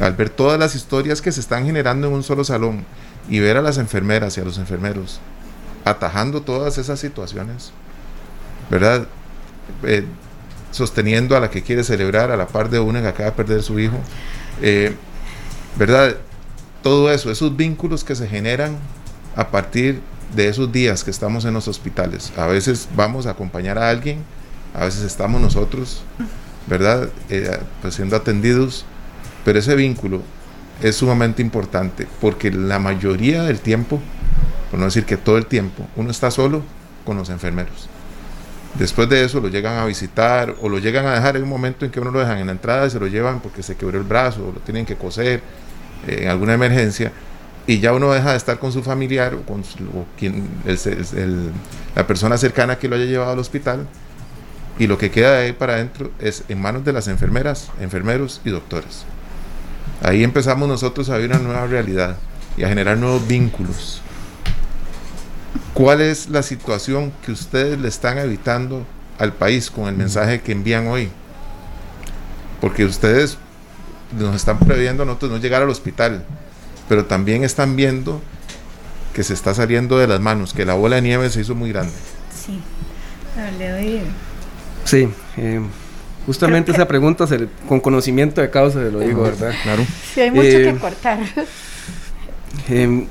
[0.00, 2.84] Al ver todas las historias que se están generando en un solo salón
[3.28, 5.20] y ver a las enfermeras y a los enfermeros
[5.84, 7.72] atajando todas esas situaciones,
[8.70, 9.06] ¿verdad?
[9.82, 10.04] Eh,
[10.70, 13.62] sosteniendo a la que quiere celebrar a la par de una que acaba de perder
[13.62, 13.96] su hijo,
[14.62, 14.94] eh,
[15.76, 16.16] ¿verdad?
[16.82, 18.76] Todo eso, esos vínculos que se generan
[19.34, 20.00] a partir
[20.34, 22.32] de esos días que estamos en los hospitales.
[22.36, 24.22] A veces vamos a acompañar a alguien,
[24.74, 26.02] a veces estamos nosotros,
[26.66, 27.08] ¿verdad?
[27.30, 28.84] Eh, pues siendo atendidos,
[29.44, 30.22] pero ese vínculo
[30.82, 34.00] es sumamente importante porque la mayoría del tiempo,
[34.70, 36.62] por no decir que todo el tiempo, uno está solo
[37.04, 37.88] con los enfermeros.
[38.78, 41.84] Después de eso lo llegan a visitar o lo llegan a dejar en un momento
[41.84, 43.98] en que uno lo dejan en la entrada y se lo llevan porque se quebró
[43.98, 45.42] el brazo o lo tienen que coser
[46.06, 47.10] eh, en alguna emergencia
[47.66, 49.62] y ya uno deja de estar con su familiar o con
[50.18, 50.48] quien,
[51.94, 53.86] la persona cercana que lo haya llevado al hospital
[54.78, 58.40] y lo que queda de ahí para adentro es en manos de las enfermeras, enfermeros
[58.44, 59.04] y doctores.
[60.02, 62.16] Ahí empezamos nosotros a vivir una nueva realidad
[62.56, 64.00] y a generar nuevos vínculos.
[65.74, 68.86] ¿Cuál es la situación que ustedes le están evitando
[69.18, 71.08] al país con el mensaje que envían hoy?
[72.60, 73.38] Porque ustedes
[74.18, 76.24] nos están previendo a nosotros no llegar al hospital,
[76.88, 78.20] pero también están viendo
[79.14, 81.70] que se está saliendo de las manos, que la bola de nieve se hizo muy
[81.70, 81.92] grande.
[82.34, 82.60] sí.
[83.36, 84.00] Ah, Le doy.
[84.84, 85.60] Sí, eh,
[86.28, 89.52] justamente esa pregunta se le- con conocimiento de causa se lo digo, ¿verdad?
[89.62, 89.82] Claro.
[90.14, 91.18] Sí, hay mucho Eh, que cortar.
[92.68, 93.06] Em,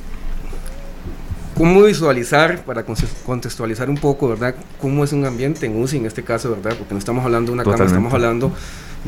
[1.55, 2.83] ¿Cómo visualizar, para
[3.25, 4.53] contextualizar un poco, ¿verdad?
[4.79, 6.77] ¿Cómo es un ambiente en UCI en este caso, ¿verdad?
[6.77, 7.97] Porque no estamos hablando de una cama, Totalmente.
[7.97, 8.51] estamos hablando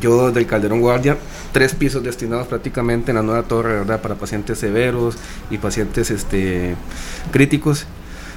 [0.01, 1.15] yo del Calderón Guardia,
[1.51, 4.01] tres pisos destinados prácticamente en la nueva torre, ¿verdad?
[4.01, 5.15] Para pacientes severos
[5.51, 6.73] y pacientes este,
[7.31, 7.85] críticos.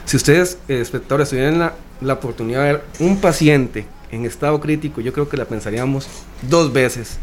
[0.04, 5.00] Si ustedes, eh, espectadores, tuvieran la, la oportunidad de ver un paciente en estado crítico,
[5.00, 6.06] yo creo que la pensaríamos
[6.42, 7.18] dos veces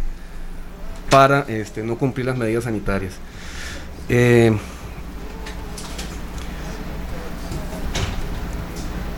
[1.10, 3.13] para este, no cumplir las medidas sanitarias.
[4.10, 4.52] Eh,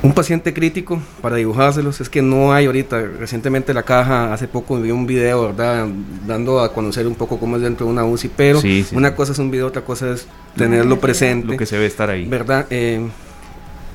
[0.03, 4.81] un paciente crítico, para dibujárselos, es que no hay ahorita, recientemente la caja, hace poco
[4.81, 5.87] vi un video, ¿verdad?
[6.27, 8.95] Dando a conocer un poco cómo es dentro de una UCI, pero Sí, sí.
[8.95, 11.47] una cosa es un video, otra cosa es tenerlo presente.
[11.47, 12.25] Lo que se ve estar ahí.
[12.25, 12.65] ¿verdad?
[12.71, 13.07] Eh,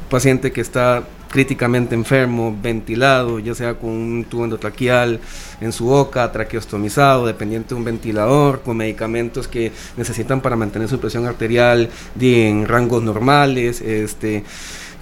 [0.09, 5.21] paciente que está críticamente enfermo, ventilado, ya sea con un tubo endotraqueal
[5.61, 10.99] en su boca, traqueostomizado, dependiente de un ventilador, con medicamentos que necesitan para mantener su
[11.01, 14.45] presión arterial en rangos normales, este,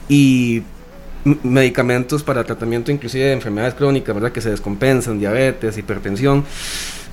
[0.08, 0.62] y
[1.42, 4.32] medicamentos para tratamiento inclusive de enfermedades crónicas, ¿verdad?
[4.32, 6.44] Que se descompensan, diabetes, hipertensión.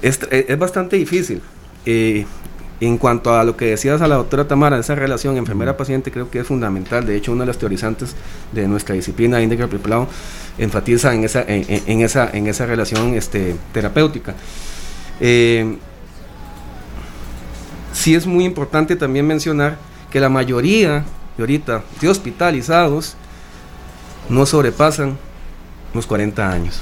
[0.01, 1.41] Es- es bastante difícil.
[1.85, 2.25] Eh,
[2.81, 6.39] en cuanto a lo que decías a la doctora Tamara, esa relación enfermera-paciente creo que
[6.39, 7.05] es fundamental.
[7.05, 8.15] De hecho, una de las teorizantes
[8.51, 10.07] de nuestra disciplina, Índica Preplau,
[10.57, 14.33] enfatiza en esa, en esa, en esa relación este, terapéutica.
[15.19, 15.77] Eh,
[17.93, 19.77] sí es muy importante también mencionar
[20.09, 21.05] que la mayoría
[21.37, 23.15] de ahorita de hospitalizados
[24.27, 25.19] no sobrepasan
[25.93, 26.81] los 40 años.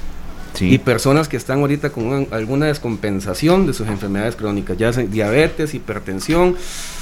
[0.59, 0.73] Sí.
[0.73, 5.05] Y personas que están ahorita con una- alguna descompensación de sus enfermedades crónicas, ya sea
[5.05, 6.55] diabetes, hipertensión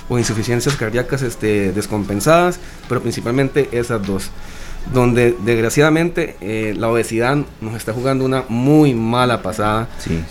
[0.09, 4.29] o insuficiencias cardíacas este, descompensadas, pero principalmente esas dos.
[4.93, 9.89] donde desgraciadamente eh, la obesidad nos está jugando una muy mala pasada,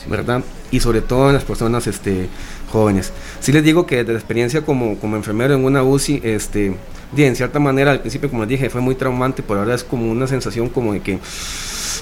[0.09, 0.43] ¿verdad?
[0.71, 2.29] Y sobre todo en las personas este,
[2.73, 3.13] jóvenes.
[3.41, 6.75] Sí les digo que desde la experiencia como, como enfermero en una UCI, este,
[7.19, 10.11] en cierta manera al principio, como les dije, fue muy traumante, pero ahora es como
[10.11, 11.19] una sensación como de que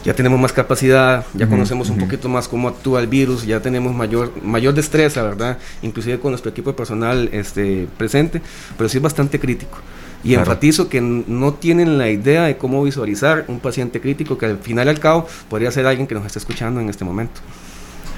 [0.04, 3.94] ya tenemos más capacidad, ya conocemos un poquito más cómo actúa el virus, ya tenemos
[3.94, 5.58] mayor, mayor destreza, ¿verdad?
[5.82, 8.42] Inclusive con nuestro equipo de personal este, presente,
[8.76, 9.78] pero sí es bastante crítico.
[10.22, 14.58] Y enfatizo que no tienen la idea de cómo visualizar un paciente crítico que al
[14.58, 17.40] final y al cabo podría ser alguien que nos está escuchando en este momento.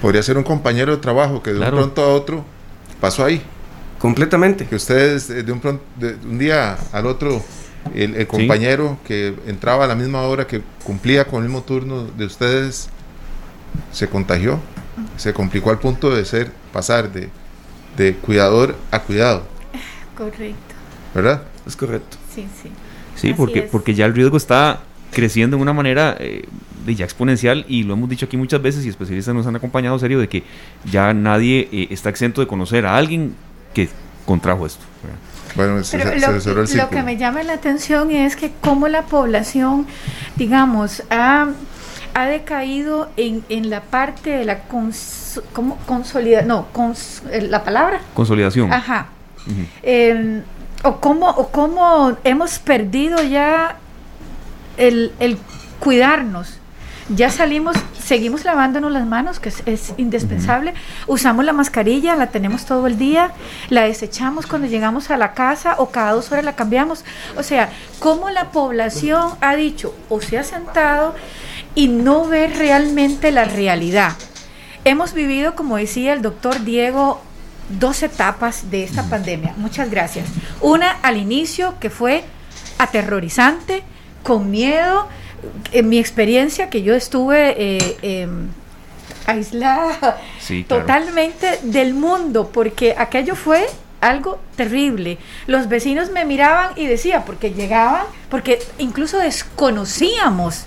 [0.00, 2.44] Podría ser un compañero de trabajo que de un pronto a otro
[3.00, 3.42] pasó ahí.
[3.98, 4.66] Completamente.
[4.66, 7.42] Que ustedes de un, pronto, de un día al otro
[7.94, 12.24] el, compañero que entraba a la misma hora, que cumplía con el mismo turno de
[12.24, 12.88] ustedes,
[13.92, 14.60] se contagió,
[15.16, 17.28] se complicó al punto de ser, pasar de,
[17.96, 19.44] de cuidador a cuidado.
[20.16, 20.74] Correcto.
[21.14, 21.42] ¿Verdad?
[21.66, 22.16] Es correcto.
[22.34, 22.70] Sí, sí.
[23.14, 24.80] Sí, porque, porque ya el riesgo está
[25.12, 26.44] creciendo de una manera eh,
[26.84, 29.98] de ya exponencial y lo hemos dicho aquí muchas veces y especialistas nos han acompañado
[29.98, 30.42] serio de que
[30.84, 33.34] ya nadie eh, está exento de conocer a alguien
[33.72, 33.88] que
[34.26, 34.84] contrajo esto.
[35.56, 35.98] Bueno, se,
[36.76, 39.86] lo, que me llama la atención es que como la población,
[40.36, 41.48] digamos, ha,
[42.12, 45.78] ha decaído en, en, la parte de la cons, ¿cómo?
[46.44, 46.66] no,
[47.30, 48.00] eh, la palabra.
[48.12, 48.70] Consolidación.
[48.70, 49.06] Ajá.
[49.82, 50.42] Em,
[50.82, 53.76] o, cómo, o cómo hemos perdido ya
[54.76, 55.38] el, el
[55.80, 56.55] cuidarnos
[57.08, 60.74] ya salimos, seguimos lavándonos las manos, que es, indispensable.
[61.06, 63.32] Usamos la mascarilla, la tenemos todo el día,
[63.70, 67.04] la desechamos cuando llegamos a la casa o cada dos horas la cambiamos.
[67.36, 71.14] O sea, cómo la población ha dicho o se ha sentado
[71.74, 74.12] y no ve realmente la realidad.
[74.84, 77.20] Hemos vivido, como decía el doctor Diego,
[77.68, 79.54] dos etapas de esta pandemia.
[79.56, 80.28] Muchas gracias.
[80.60, 82.24] Una al inicio que fue
[82.78, 83.82] aterrorizante,
[84.22, 85.08] con miedo,
[85.72, 88.48] en mi experiencia que yo estuve eh, em,
[89.26, 90.18] aislada
[90.68, 93.66] totalmente del mundo, porque aquello fue
[94.00, 95.18] algo terrible.
[95.46, 100.64] Los vecinos me miraban y decía, porque llegaban, porque incluso desconocíamos.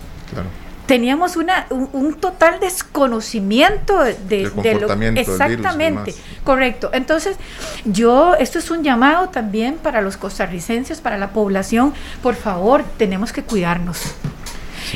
[0.86, 4.16] Teníamos una, un, total desconocimiento de,
[4.50, 6.90] de, exactamente, correcto.
[6.94, 7.38] Entonces,
[7.86, 13.32] yo, esto es un llamado también para los costarricenses, para la población, por favor, tenemos
[13.32, 14.02] que cuidarnos.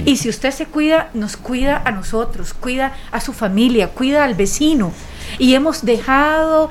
[0.06, 4.36] Y si usted se cuida, nos cuida a nosotros, cuida a su familia, cuida al
[4.36, 4.92] vecino.
[5.38, 6.70] Y hemos dejado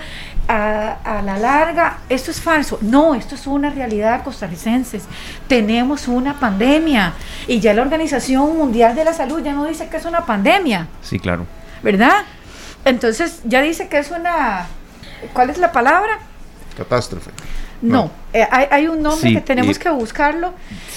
[0.49, 2.79] a, la larga, esto es falso.
[2.81, 5.01] No, esto es una realidad costarricense.
[5.49, 7.15] Tenemos una pandemia
[7.47, 10.89] y ya la Organización Mundial de la Salud ya no dice que es una pandemia.
[11.03, 11.47] Sí, claro.
[11.83, 12.25] ¿Verdad?
[12.85, 14.67] Entonces ya dice que es una...
[15.33, 16.19] ¿Cuál es la palabra?
[16.77, 17.31] Catástrofe.
[17.81, 20.55] No, eh, hay, un nombre que tenemos que buscarlo.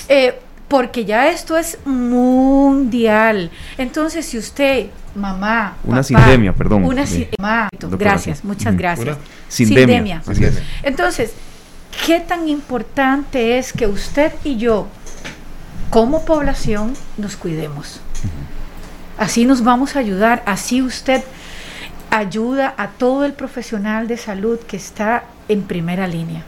[0.08, 3.52] Eh, porque ya esto es mundial.
[3.78, 9.18] Entonces, si usted, mamá, una sindemia, perdón, una sindemia, gracias, muchas gracias.
[9.48, 10.22] Sindemia.
[10.84, 11.34] Entonces,
[12.06, 14.88] ¿qué tan importante es que usted y yo,
[15.90, 18.02] como población, nos cuidemos?
[19.18, 21.24] Así nos vamos a ayudar, así usted
[22.10, 26.44] ayuda a todo el profesional de salud que está en primera línea.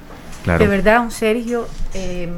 [0.45, 2.29] De verdad, un Sergio, eh,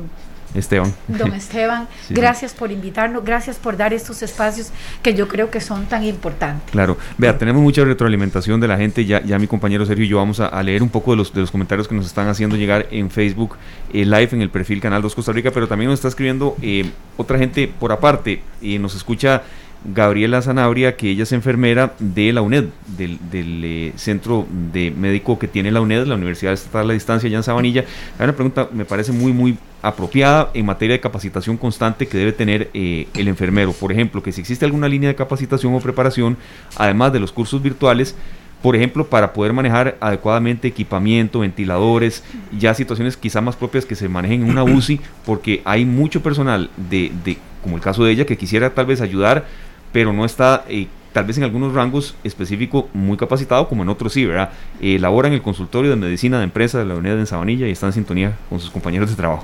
[0.53, 0.93] Esteban.
[1.07, 5.85] Don Esteban, gracias por invitarnos, gracias por dar estos espacios que yo creo que son
[5.85, 6.71] tan importantes.
[6.71, 10.17] Claro, vea, tenemos mucha retroalimentación de la gente, ya, ya mi compañero Sergio y yo
[10.17, 12.87] vamos a, leer un poco de los, de los comentarios que nos están haciendo llegar
[12.91, 13.55] en Facebook
[13.93, 16.89] eh, Live, en el perfil Canal 2 Costa Rica, pero también nos está escribiendo eh,
[17.17, 19.43] otra gente por aparte, y nos escucha
[19.85, 22.65] Gabriela Zanabria, que ella es enfermera de la UNED,
[22.97, 27.37] del, eh, centro de médico que tiene la UNED, la Universidad Estatal de Distancia, allá
[27.37, 27.85] en Sabanilla.
[28.17, 32.33] Hay una pregunta, me parece muy, muy apropiada en materia de capacitación constante que debe
[32.33, 33.71] tener eh, el enfermero.
[33.71, 36.37] Por ejemplo, que si existe alguna línea de capacitación o preparación,
[36.75, 38.15] además de los cursos virtuales,
[38.61, 42.25] por ejemplo, para poder manejar adecuadamente equipamiento, ventiladores,
[42.57, 46.69] ya situaciones quizá más propias que se manejen en una UCI, porque hay mucho personal
[46.89, 49.45] de, de como el caso de ella, que quisiera tal vez ayudar
[49.91, 54.13] pero no está eh, tal vez en algunos rangos específicos muy capacitado, como en otros
[54.13, 54.51] sí, ¿verdad?
[54.81, 57.71] Eh, labora en el consultorio de medicina de empresa de la unidad de Sabanilla y
[57.71, 59.43] está en sintonía con sus compañeros de trabajo.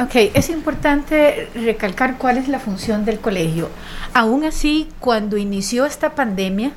[0.00, 3.68] Ok, es importante recalcar cuál es la función del colegio.
[4.14, 6.70] Aún así, cuando inició esta pandemia,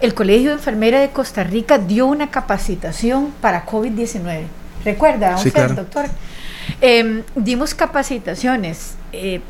[0.00, 4.46] el Colegio de Enfermera de Costa Rica dio una capacitación para COVID-19.
[4.84, 6.06] ¿Recuerda, sí, doctor?
[6.80, 8.96] Em, dimos capacitaciones.
[9.12, 9.40] Eh,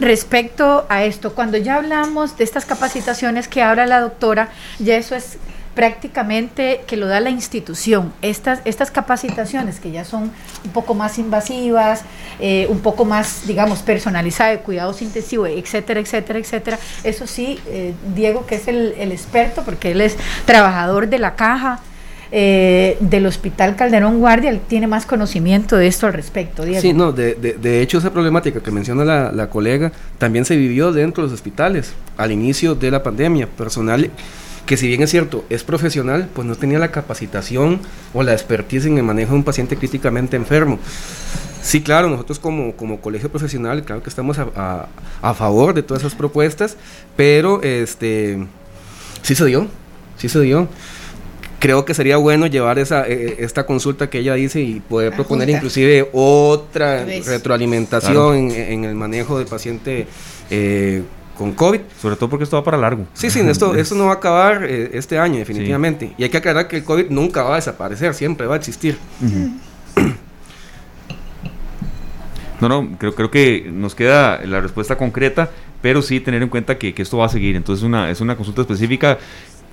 [0.00, 5.14] respecto a esto, cuando ya hablamos de estas capacitaciones que habla la doctora, ya eso
[5.14, 5.38] es
[5.76, 8.12] prácticamente que lo da la institución.
[8.22, 10.32] Estas, estas capacitaciones que ya son
[10.64, 12.00] un poco más invasivas,
[12.40, 16.78] eh, un poco más, digamos, personalizadas, de cuidados intensivos, etcétera, etcétera, etcétera.
[17.04, 21.36] Eso sí, eh, Diego, que es el, el experto, porque él es trabajador de la
[21.36, 21.80] caja,
[22.32, 26.64] eh, del Hospital Calderón Guardia, él tiene más conocimiento de esto al respecto.
[26.80, 30.56] Sí, no, de, de, de hecho esa problemática que menciona la, la, colega también se
[30.56, 33.46] vivió dentro de los hospitales al inicio de la pandemia.
[33.46, 34.10] Personal
[34.66, 37.80] que si bien es cierto, es profesional, pues no tenía la capacitación
[38.12, 40.80] o la expertise en el manejo de un paciente críticamente enfermo.
[41.62, 44.88] Sí, claro, nosotros como, como colegio profesional, claro que estamos a, a,
[45.22, 46.76] a favor de todas esas propuestas,
[47.16, 48.44] pero este
[49.22, 49.68] sí se dio,
[50.16, 50.68] sí se dio
[51.58, 55.16] creo que sería bueno llevar esa eh, esta consulta que ella dice y poder La
[55.16, 55.56] proponer junta.
[55.58, 58.34] inclusive otra retroalimentación Claro.
[58.34, 60.06] en, en el manejo del paciente
[60.50, 61.02] eh,
[61.36, 61.80] con COVID.
[62.00, 63.06] Sobre todo porque esto va para largo.
[63.14, 66.12] Sí, sí, esto, esto no va a acabar eh, este año definitivamente.
[66.16, 68.96] Y hay que aclarar que el COVID nunca va a desaparecer, siempre va a existir.
[72.60, 75.50] No, no, creo, creo que nos queda la respuesta concreta,
[75.82, 77.54] pero sí tener en cuenta que, que esto va a seguir.
[77.54, 79.18] Entonces una, es una consulta específica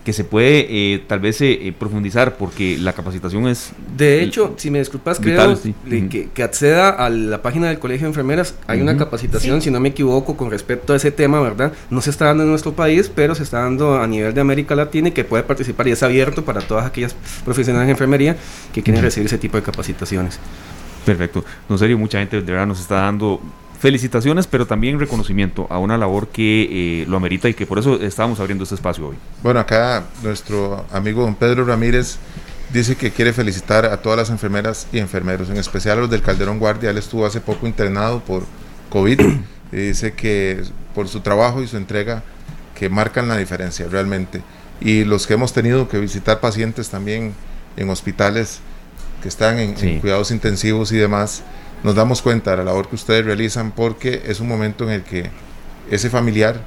[0.03, 3.71] que se puede eh, tal vez eh, eh, profundizar porque la capacitación es...
[3.95, 5.73] De hecho, si me disculpas, Vital, creo sí.
[5.85, 6.09] de Ujú.
[6.09, 8.55] que, que acceda a la página del Colegio de Enfermeras.
[8.67, 9.65] Hay una capacitación, Sí.
[9.65, 11.71] si no me equivoco, con respecto a ese tema, ¿verdad?
[11.89, 14.75] No se está dando en nuestro país, pero se está dando a nivel de América
[14.75, 18.35] Latina y que puede participar y es abierto para todas aquellas profesionales de enfermería
[18.73, 20.37] que quieren recibir ese tipo de capacitaciones.
[21.05, 21.43] Perfecto.
[21.69, 23.41] No, serio, mucha gente de verdad nos está dando
[23.83, 28.01] felicitaciones, pero también reconocimiento a una labor que eh, lo amerita y que por eso
[28.01, 29.17] estamos abriendo este espacio hoy.
[29.43, 32.15] Bueno, acá nuestro amigo don Pedro Ramírez
[32.71, 36.21] dice que quiere felicitar a todas las enfermeras y enfermeros, en especial a los del
[36.21, 36.91] Calderón Guardia.
[36.91, 38.43] Él estuvo hace poco internado por
[38.89, 39.19] COVID
[39.73, 40.63] y dice que
[40.95, 42.23] por su trabajo y su entrega
[42.79, 44.41] que marcan la diferencia realmente.
[44.79, 47.33] Y los que hemos tenido que visitar pacientes también
[47.75, 48.61] en hospitales
[49.21, 49.89] que están en, Sí.
[49.89, 51.43] en cuidados intensivos y demás,
[51.83, 55.03] nos damos cuenta de la labor que ustedes realizan porque es un momento en el
[55.03, 55.29] que
[55.91, 56.61] ese familiar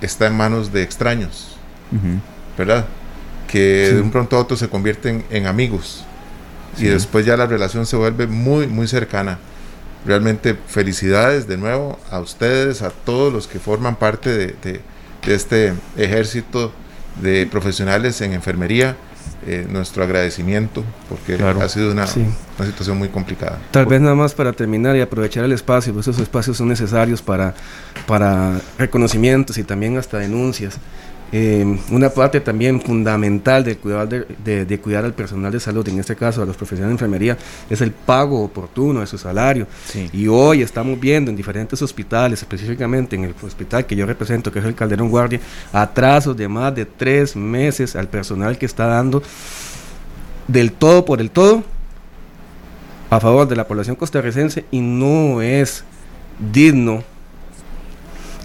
[0.00, 1.56] está en manos de extraños.
[2.58, 2.84] ¿verdad?
[3.48, 3.94] Que Sí.
[3.96, 6.04] de un pronto a otro se convierten en amigos
[6.76, 6.86] Sí.
[6.86, 9.38] y después ya la relación se vuelve muy, muy cercana.
[10.06, 14.80] Realmente felicidades de nuevo a ustedes, a todos los que forman parte de, de-
[15.26, 16.72] de este ejército
[17.20, 18.96] de profesionales en enfermería.
[19.46, 21.62] Eh, nuestro agradecimiento porque Claro.
[21.62, 22.24] ha sido una, Sí.
[22.58, 23.58] una situación muy complicada.
[23.70, 27.22] Tal vez nada más para terminar y aprovechar el espacio, pues esos espacios son necesarios
[27.22, 27.54] para,
[28.06, 30.74] para reconocimientos y también hasta denuncias.
[31.32, 35.86] Eh, una parte también fundamental de cuidar, de, de- de cuidar al personal de salud,
[35.88, 39.66] en este caso a los profesionales de enfermería, es el pago oportuno de su salario.
[39.86, 40.10] Sí.
[40.12, 44.58] Y hoy estamos viendo en diferentes hospitales, específicamente en el hospital que yo represento, que
[44.58, 45.40] es el Calderón Guardia,
[45.72, 49.22] atrasos de más de tres meses al personal que está dando
[50.48, 51.62] del todo por el todo
[53.08, 55.84] a favor de la población costarricense y no es
[56.52, 57.04] digno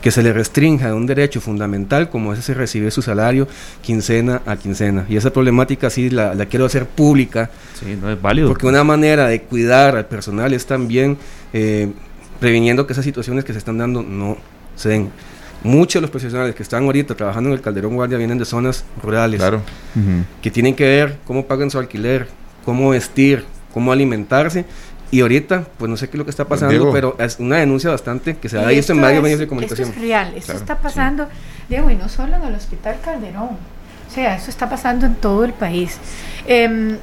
[0.06, 3.48] que se le restrinja un derecho fundamental como es ese recibir su salario
[3.82, 5.04] quincena a quincena.
[5.10, 8.48] Y esa problemática sí la, la quiero hacer pública Sí, no es válido.
[8.50, 11.18] porque una manera de cuidar al personal es también
[11.54, 11.92] eh,
[12.40, 14.38] previniendo que esas situaciones que se están dando no
[14.76, 15.10] se den.
[15.64, 18.86] Muchos de los profesionales que están ahorita trabajando en el Calderón Guardia vienen de zonas
[19.02, 19.62] rurales Claro,
[20.40, 22.28] que tienen que ver cómo pagan su alquiler,
[22.64, 23.44] cómo vestir,
[23.74, 24.66] cómo alimentarse.
[25.12, 26.92] Y ahorita, pues no sé qué es lo que está pasando, Diego.
[26.92, 29.40] pero es una denuncia bastante que se ha Y visto en esto varios es- medios
[29.40, 29.90] de Esto comunicación.
[29.90, 31.28] es real, esto Claro, está pasando,
[31.70, 33.50] Diego, y no solo en el Hospital Calderón,
[34.10, 35.98] o sea, esto está pasando en todo el país.
[36.48, 36.98] Em,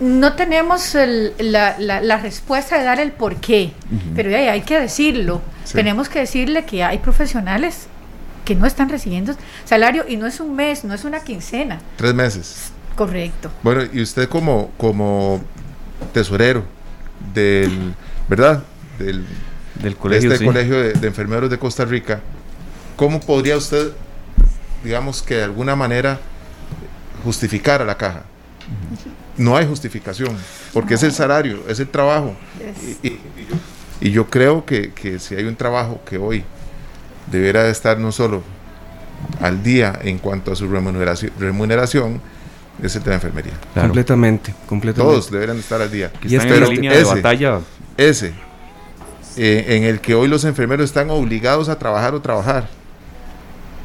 [0.00, 3.72] no tenemos el- la, la- la respuesta de dar el por qué,
[4.16, 5.40] pero ya hay que decirlo.
[5.64, 5.74] Sí.
[5.74, 7.86] Tenemos que decirle que hay profesionales
[8.44, 9.34] que no están recibiendo
[9.64, 11.80] salario y no es un mes, no es una quincena.
[11.96, 12.72] tres meses.
[12.96, 13.50] Correcto.
[13.62, 15.40] Bueno, y usted como, como
[16.12, 16.64] tesorero
[17.34, 17.94] del,
[18.28, 18.62] ¿verdad?
[18.98, 19.24] Del,
[19.82, 20.44] Del de colegio, este sí.
[20.44, 22.20] colegio de, de enfermeros de Costa Rica,
[22.96, 23.92] ¿cómo podría usted,
[24.84, 26.18] digamos que de alguna manera,
[27.24, 28.22] justificar a la caja?
[29.36, 30.36] No hay justificación,
[30.72, 32.34] porque es el salario, es el trabajo.
[33.02, 33.56] Y, y- y yo,
[34.00, 36.44] y yo creo que, que si hay un trabajo que hoy
[37.30, 38.42] deberá de estar no solo
[39.40, 42.20] al día en cuanto a su remuneración, remuneración
[42.82, 43.52] es el de la enfermería.
[43.72, 43.88] Claro.
[43.88, 45.12] Completamente, completamente.
[45.14, 46.10] Todos deberán de estar al día.
[46.12, 47.14] Que Y están es en la línea de Ese.
[47.14, 47.60] batalla.
[47.96, 48.32] ese,
[49.36, 52.68] eh, en el que hoy los enfermeros están obligados a trabajar o trabajar.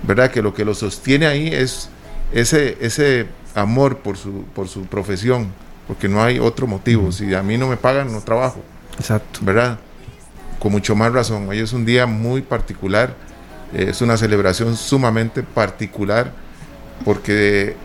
[0.03, 0.31] ¿Verdad?
[0.31, 1.89] Que lo que los sostiene ahí es
[2.31, 5.47] ese, ese amor por su, por su profesión,
[5.87, 7.11] porque no hay otro motivo.
[7.11, 8.61] Si a mí no me pagan, no trabajo.
[8.99, 9.39] Exacto.
[9.41, 9.79] ¿Verdad?
[10.59, 11.47] Con mucho más razón.
[11.49, 13.15] Hoy es un día muy particular,
[13.73, 16.31] eh, es una celebración sumamente particular
[17.05, 17.75] porque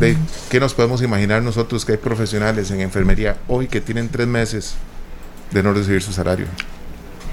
[0.00, 0.16] de
[0.50, 4.74] qué nos podemos imaginar nosotros que hay profesionales en enfermería hoy que tienen tres meses
[5.50, 6.46] de no recibir su salario.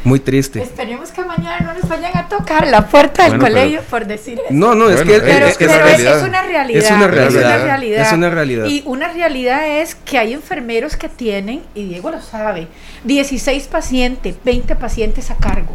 [0.05, 0.61] Muy triste.
[0.61, 4.47] Esperemos que mañana no nos vayan a tocar la puerta del colegio por decir eso.
[4.49, 6.27] No, no, es Bueno, que Pero, es que pero es es, realidad.
[6.27, 6.83] una realidad.
[6.83, 8.01] Es una realidad.
[8.07, 8.65] Es una realidad.
[8.65, 12.67] Y una realidad es que hay enfermeros que tienen, y Diego lo sabe,
[13.05, 15.73] 16 pacientes, 20 pacientes a cargo.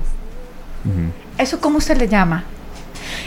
[1.39, 2.45] ¿Eso cómo se le llama?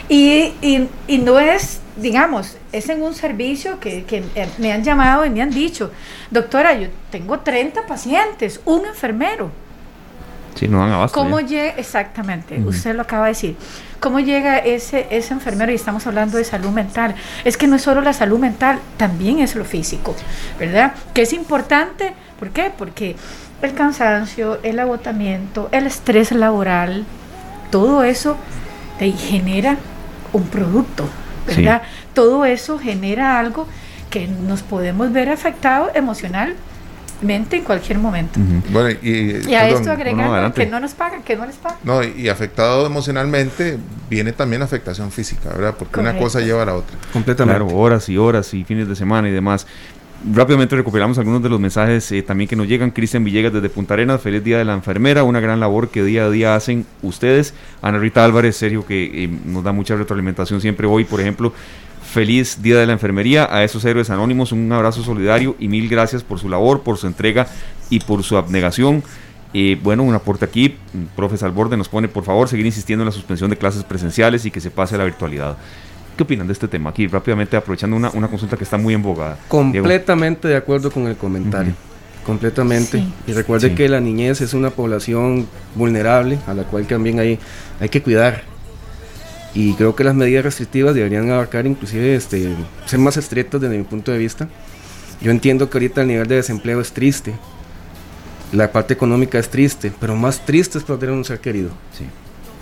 [0.08, 4.82] Y, y- y no es, digamos, es en un servicio que, que eh, me han
[4.82, 5.90] llamado y me han dicho,
[6.30, 9.50] doctora, yo tengo 30 pacientes, un enfermero.
[10.54, 11.18] Sí, no dan abasto.
[11.18, 13.56] ¿Cómo llega, exactamente, usted lo acaba de decir,
[14.00, 17.14] cómo llega ese, ese enfermero y estamos hablando de salud mental?
[17.44, 20.14] Es que no es solo la salud mental, también es lo físico,
[20.58, 20.92] ¿verdad?
[21.14, 22.70] Que es importante, ¿por qué?
[22.76, 23.16] Porque
[23.62, 27.06] el cansancio, el agotamiento, el estrés laboral,
[27.70, 28.36] todo eso
[28.98, 29.78] te genera
[30.32, 31.08] un producto,
[31.46, 31.82] ¿verdad?
[32.14, 33.66] Todo eso genera algo
[34.10, 38.40] que nos podemos ver afectados emocionalmente en cualquier momento.
[38.70, 41.78] Bueno, y, Y a perdón, esto agregando que no nos pagan, que no les pagan.
[41.84, 43.78] no, y afectado emocionalmente
[44.10, 45.74] viene también afectación física, ¿verdad?
[45.78, 46.96] Porque una cosa lleva a la otra.
[47.12, 47.64] Completamente.
[47.64, 49.66] Claro, horas y horas y fines de semana y demás.
[50.30, 52.92] Rápidamente recuperamos algunos de los mensajes eh, también que nos llegan.
[52.92, 56.26] Cristian Villegas desde Punta Arenas, feliz día de la enfermera, una gran labor que día
[56.26, 57.54] a día hacen ustedes.
[57.80, 61.52] Ana Rita Álvarez, Sergio, que eh, nos da mucha retroalimentación siempre hoy, por ejemplo.
[62.02, 66.22] Feliz día de la enfermería a esos héroes anónimos, un abrazo solidario y mil gracias
[66.22, 67.48] por su labor, por su entrega
[67.90, 69.02] y por su abnegación.
[69.54, 73.06] Eh, bueno, un aporte aquí, mm, profe Salborde nos pone, por favor, seguir insistiendo en
[73.06, 75.56] la suspensión de clases presenciales y que se pase a la virtualidad.
[76.16, 76.90] ¿Qué opinan de este tema?
[76.90, 79.28] Aquí rápidamente aprovechando una, una consulta que está muy en boga.
[79.34, 79.48] Diego.
[79.48, 81.72] Completamente de acuerdo con el comentario.
[82.26, 82.98] Completamente.
[82.98, 83.12] Sí.
[83.26, 83.74] Y recuerde Sí.
[83.74, 87.38] que la niñez es una población vulnerable a la cual también hay,
[87.80, 88.42] hay que cuidar.
[89.54, 92.54] Y creo que las medidas restrictivas deberían abarcar inclusive este,
[92.86, 94.48] ser más estrictas desde mi punto de vista.
[95.20, 97.34] Yo entiendo que ahorita el nivel de desempleo es triste.
[98.52, 101.70] La parte económica es triste, pero más triste es perder a un ser querido.
[101.96, 102.04] Sí.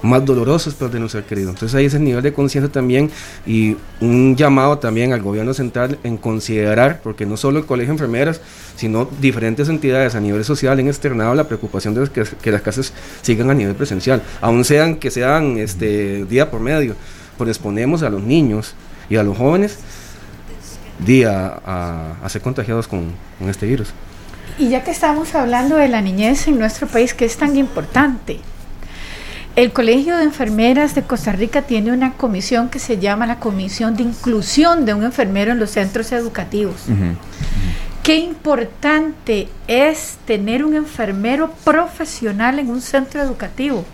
[0.02, 1.50] Más doloroso es perder un ser querido.
[1.50, 3.10] Entonces ahí es el nivel de conciencia también
[3.46, 7.94] y un llamado también al gobierno central en considerar, porque no solo el Colegio de
[7.94, 8.40] Enfermeras,
[8.76, 12.92] sino diferentes entidades a nivel social han externado la preocupación de que, que las clases
[13.22, 16.94] sigan a nivel presencial, aun sean que sean este día por medio,
[17.36, 18.74] pues exponemos a los niños
[19.08, 19.78] y a los jóvenes
[21.04, 23.92] día a, a ser contagiados con, con este virus.
[24.58, 28.40] Y ya que estamos hablando de la niñez en nuestro país, que es tan importante,
[29.56, 33.96] el Colegio de Enfermeras de Costa Rica tiene una comisión que se llama la Comisión
[33.96, 36.84] de Inclusión de un Enfermero en los Centros Educativos.
[38.02, 43.84] Qué importante es tener un enfermero profesional en un centro educativo.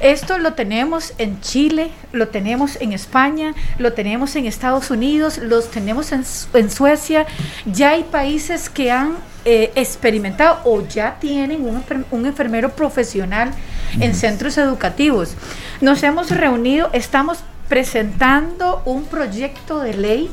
[0.00, 5.70] Esto lo tenemos en Chile, lo tenemos en España, lo tenemos en Estados Unidos, los
[5.70, 6.24] tenemos en,
[6.54, 7.26] en Suecia.
[7.64, 9.16] Ya hay países que han
[9.48, 13.52] eh, experimentado o ya tienen un, un enfermero profesional
[14.00, 15.36] en centros educativos.
[15.80, 17.38] Nos hemos reunido, estamos
[17.68, 20.30] presentando un proyecto de ley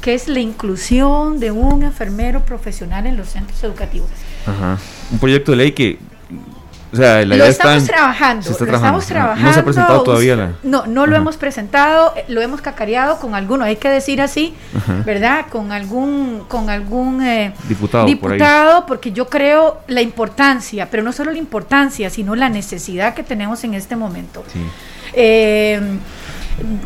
[0.00, 4.08] que es la inclusión de un enfermero profesional en los centros educativos.
[4.46, 4.78] Ajá.
[5.12, 5.98] Un proyecto de ley que,
[6.98, 8.98] o sea, la lo idea estamos trabajando, se está lo trabajando.
[9.00, 9.46] estamos trabajando.
[9.48, 11.22] No se ha presentado todavía la- No, no lo Ajá.
[11.22, 15.02] hemos presentado, eh, lo hemos cacareado con alguno, hay que decir así, Ajá.
[15.04, 15.46] ¿verdad?
[15.50, 21.12] Con algún, con algún eh, Diputado, por diputado, porque yo creo la importancia, pero no
[21.12, 24.42] solo la importancia, sino la necesidad que tenemos en este momento.
[24.52, 24.60] Sí.
[25.12, 25.80] Eh,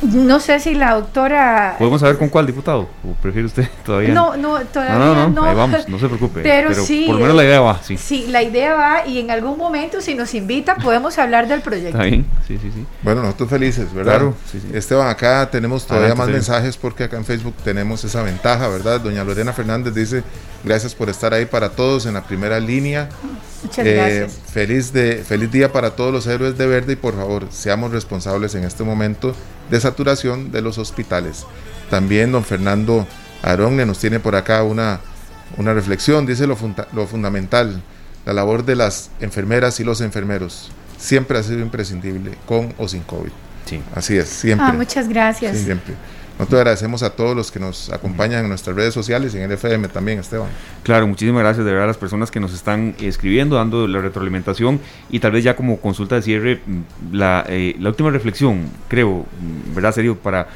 [0.02, 2.88] no sé si la doctora ¿Podemos saber con cuál diputado?
[3.04, 4.12] ¿O prefiere usted todavía?
[4.12, 5.44] no, no, todavía no, no, no.
[5.44, 6.40] ahí vamos, no se preocupe.
[6.42, 7.96] Pero sí, por lo menos la idea va, sí.
[7.96, 11.96] Sí, la idea va y en algún momento si nos invita podemos hablar del proyecto.
[11.96, 12.86] Está bien, sí, sí, sí.
[13.02, 14.14] Bueno, nosotros felices, ¿verdad?
[14.14, 14.76] Claro, sí, sí.
[14.76, 19.00] Esteban, acá tenemos todavía Adelante, más mensajes porque acá en Facebook tenemos esa ventaja, ¿verdad?
[19.00, 20.24] Doña Lorena Fernández dice,
[20.64, 23.08] gracias por estar ahí para todos en la primera línea.
[23.62, 24.38] Muchas Eh, gracias.
[24.52, 28.54] feliz, de, feliz día para todos los héroes de verde y por favor, seamos responsables
[28.54, 29.34] en este momento
[29.70, 31.44] de saturación de los hospitales.
[31.90, 33.06] También don Fernando
[33.42, 35.00] Aronne nos tiene por acá una,
[35.56, 37.82] una reflexión, dice lo, funda- lo fundamental,
[38.26, 43.02] la labor de las enfermeras y los enfermeros siempre ha sido imprescindible, con o sin
[43.02, 43.30] COVID.
[43.66, 43.80] Sí.
[43.94, 44.66] Así es, siempre.
[44.68, 45.56] Ah, muchas gracias.
[45.56, 45.94] Sí, siempre.
[46.40, 49.52] Nosotros agradecemos a todos los que nos acompañan en nuestras redes sociales y en el
[49.52, 50.48] FM también, Esteban.
[50.82, 54.80] Claro, muchísimas gracias de verdad a las personas que nos están escribiendo, dando la retroalimentación
[55.10, 59.26] y tal vez ya como consulta de cierre, mm, la, eh, la última reflexión, creo,
[59.38, 59.92] mm, ¿verdad?
[59.92, 60.48] Serio, para,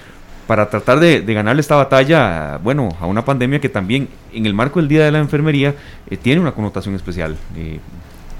[0.46, 4.54] para tratar de, de ganarle esta batalla, bueno, a una pandemia que también en el
[4.54, 5.74] marco del Día de la Enfermería
[6.08, 7.36] eh, tiene una connotación especial.
[7.58, 7.78] Eh,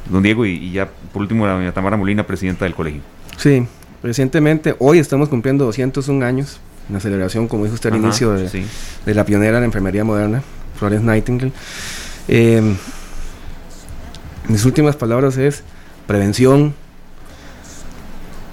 [0.09, 3.03] don Diego y, y ya por último la doña Tamara Molina, presidenta del colegio.
[3.37, 3.67] Sí,
[4.03, 6.59] recientemente, hoy estamos cumpliendo 201 años
[6.91, 8.67] la celebración, como dijo usted al inicio, de,
[9.07, 10.43] la pionera de la enfermería moderna,
[10.79, 11.53] Florence Nightingale.
[12.29, 12.77] Em,
[14.49, 15.63] mis últimas palabras es
[16.07, 16.75] prevención,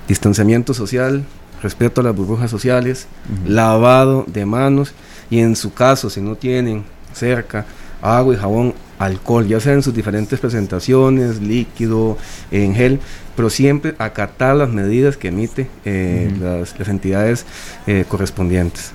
[0.07, 1.25] distanciamiento social,
[1.61, 3.07] respeto a las burbujas sociales,
[3.45, 4.93] lavado de manos
[5.29, 7.65] y en su caso, si no tienen cerca
[8.01, 12.17] agua y jabón, alcohol, ya sea en sus diferentes presentaciones, líquido,
[12.51, 12.99] en gel,
[13.41, 17.47] pero siempre acatar las medidas que emite eh, las, entidades
[17.87, 18.91] eh, correspondientes.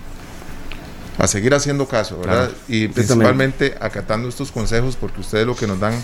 [1.18, 2.52] A seguir haciendo caso, ¿verdad?
[2.68, 5.94] Y principalmente acatando estos consejos, porque ustedes lo que nos dan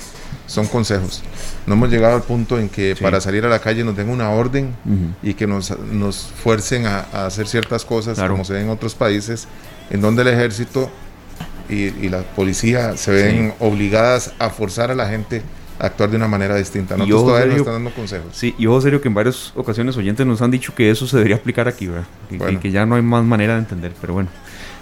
[0.48, 1.22] son consejos.
[1.68, 4.30] No hemos llegado al punto en que para salir a la calle nos den una
[4.30, 4.74] orden
[5.22, 9.46] y que nos, nos fuercen a, hacer ciertas cosas, como se ve en otros países,
[9.88, 10.90] en donde el ejército
[11.68, 16.28] y, la policía se ven obligadas a forzar a la gente a actuar de una
[16.28, 16.96] manera distinta.
[16.96, 18.28] Nosotros todavía nos están dando consejos.
[18.32, 21.16] Sí, y ojo serio que en varias ocasiones oyentes nos han dicho que eso se
[21.16, 22.06] debería aplicar aquí, ¿verdad?
[22.30, 24.28] Y que ya no hay más manera de entender, pero bueno.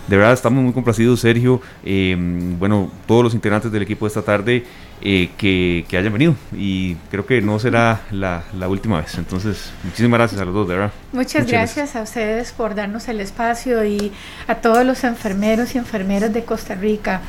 [0.09, 1.61] De verdad estamos muy complacidos, Sergio.
[1.84, 2.16] Eh,
[2.59, 4.64] bueno, todos los integrantes del equipo de esta tarde
[5.03, 6.34] eh, que, que, hayan venido.
[6.53, 9.14] Y creo que no será la, la, última vez.
[9.16, 10.92] Entonces, muchísimas gracias a los dos, de verdad.
[11.12, 14.11] Muchas, gracias, a ustedes por darnos el espacio y
[14.48, 17.20] a todos los enfermeros y enfermeras de Costa Rica,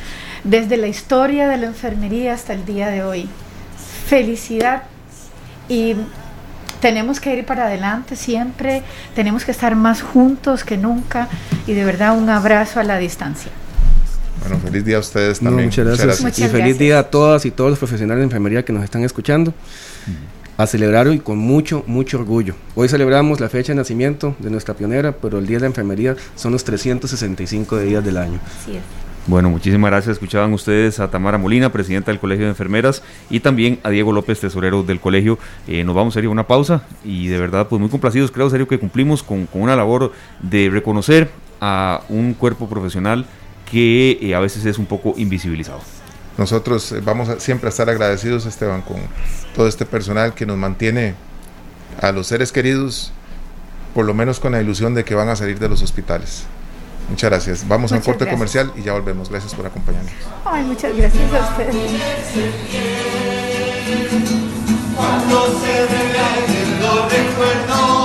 [0.44, 3.30] desde la historia de la enfermería hasta el día de hoy.
[4.12, 4.84] Felicidad
[5.70, 5.96] y
[6.82, 8.84] tenemos que ir para adelante siempre,
[9.16, 11.30] tenemos que estar más juntos que nunca
[11.66, 13.50] y de verdad un abrazo a la distancia.
[14.42, 15.70] Bueno, feliz día a ustedes también.
[15.70, 16.40] muchas, gracias.
[16.40, 19.54] y feliz día a todas y todos los profesionales de enfermería que nos están escuchando.
[20.58, 22.56] A celebrar hoy con mucho, mucho orgullo.
[22.76, 26.18] Hoy celebramos la fecha de nacimiento de nuestra pionera, pero el Día de la Enfermería
[26.36, 28.42] son los 365 días del año.
[28.68, 29.11] Es.
[29.28, 30.14] Bueno, muchísimas gracias.
[30.14, 34.40] Escuchaban ustedes a Tamara Molina, presidenta del Colegio de Enfermeras, y también a Diego López,
[34.40, 35.38] tesorero del colegio.
[35.68, 38.32] Eh, nos vamos a ir a una pausa y de verdad, pues muy complacidos.
[38.32, 40.12] Creo, serio, que cumplimos con, una labor
[40.42, 43.26] de reconocer a un cuerpo profesional
[43.70, 45.82] que eh, a veces es un poco invisibilizado.
[46.40, 48.98] Nosotros eh, vamos a, siempre a estar agradecidos, Esteban, con
[49.56, 51.14] todo este personal que nos mantiene
[52.02, 53.12] a los seres queridos,
[53.94, 56.48] por lo menos con la ilusión de que van a salir de los hospitales.
[57.10, 57.68] Muchas gracias.
[57.68, 59.30] Vamos a un corte comercial y ya volvemos.
[59.30, 60.12] Gracias por acompañarnos.
[60.46, 61.92] Ay, muchas gracias a ustedes.
[64.96, 65.82] Cuando se
[66.82, 68.01] los recuerdos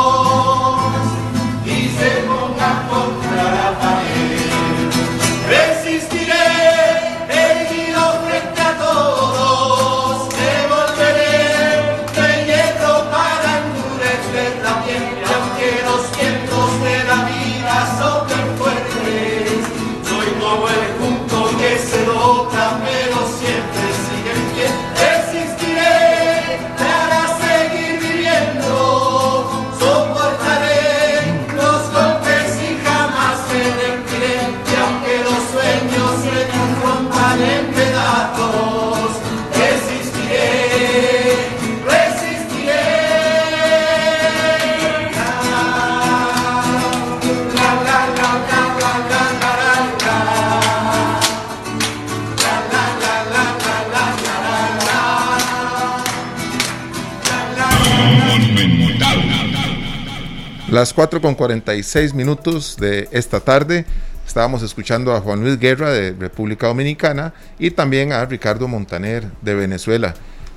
[60.76, 63.86] Las 4 con 46 minutos de esta tarde
[64.26, 69.54] estábamos escuchando a Juan Luis Guerra de República Dominicana y también a Ricardo Montaner de
[69.54, 70.12] Venezuela.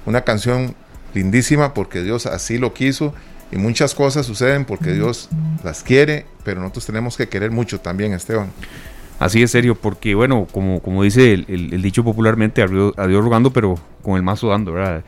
[0.06, 0.76] Una canción
[1.14, 3.14] lindísima porque Dios así lo quiso
[3.50, 5.30] y muchas cosas suceden porque Dios
[5.64, 8.52] las quiere, pero nosotros tenemos que querer mucho también, Esteban.
[9.20, 13.80] Así es serio, porque bueno, como, como dice el, dicho popularmente, a Dios rogando, pero
[14.02, 15.02] con el mazo dando, ¿verdad?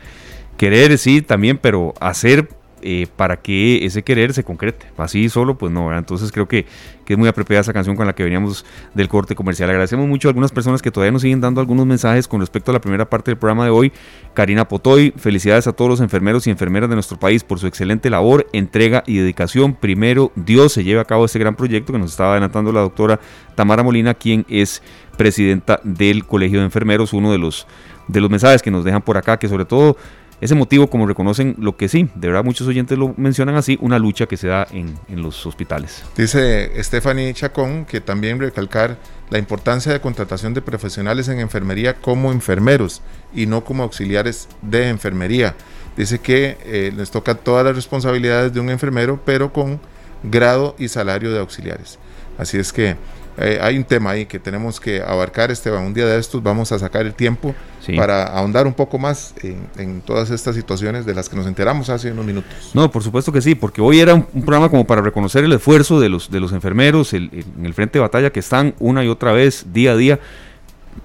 [0.56, 2.48] Querer sí también, pero hacer
[2.84, 4.88] eh, para que ese querer se concrete.
[4.98, 6.66] Así solo, pues no, Entonces creo que,
[7.06, 9.70] que, es muy apropiada esa canción con la que veníamos del corte comercial.
[9.70, 12.74] Agradecemos mucho a algunas personas que todavía nos siguen dando algunos mensajes con respecto a
[12.74, 13.92] la primera parte del programa de hoy.
[14.34, 18.10] Karina Potoy, felicidades a todos los enfermeros y enfermeras de nuestro país por su excelente
[18.10, 19.74] labor, entrega y dedicación.
[19.74, 23.20] Primero, Dios se lleve a cabo este gran proyecto que nos estaba adelantando la doctora
[23.56, 24.82] Tamara Molina, quien es
[25.18, 27.68] presidenta del Colegio de Enfermeros, uno de los,
[28.08, 29.98] de los mensajes que nos dejan por acá, que sobre todo
[30.42, 34.00] ese motivo, como reconocen lo que sí, de verdad muchos oyentes lo mencionan así, una
[34.00, 36.04] lucha que se da en, los hospitales.
[36.18, 38.98] Dice Stephanie Chacón que también recalcar
[39.30, 43.04] la importancia de contratación de profesionales en enfermería como enfermeros
[43.36, 45.54] y no como auxiliares de enfermería.
[45.96, 49.80] Dice que eh, les toca todas las responsabilidades de un enfermero, pero con
[50.24, 52.00] grado y salario de auxiliares.
[52.40, 52.96] Así es que
[53.42, 55.84] eh, hay un tema ahí que tenemos que abarcar, Esteban.
[55.86, 57.56] Un día de estos vamos a sacar el tiempo
[57.96, 59.34] para ahondar un poco más
[59.78, 62.72] en, todas estas situaciones de las que nos enteramos hace unos minutos.
[62.74, 66.00] No, por supuesto que sí, porque hoy era un, programa como para reconocer el esfuerzo
[66.00, 69.32] de los, de los enfermeros en el frente de batalla que están una y otra
[69.32, 70.20] vez, día a día.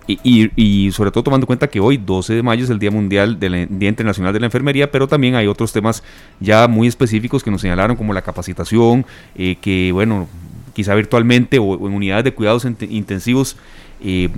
[0.08, 2.92] Y, y, sobre todo tomando en cuenta que hoy, 12 de mayo, es el Día
[2.92, 6.02] Mundial del Día Internacional de la Enfermería, pero también hay otros temas
[6.38, 10.28] ya muy específicos que nos señalaron, como la capacitación, eh, que bueno,
[10.76, 13.56] quizá virtualmente o, en unidades de cuidados intensivos
[14.02, 14.28] eh,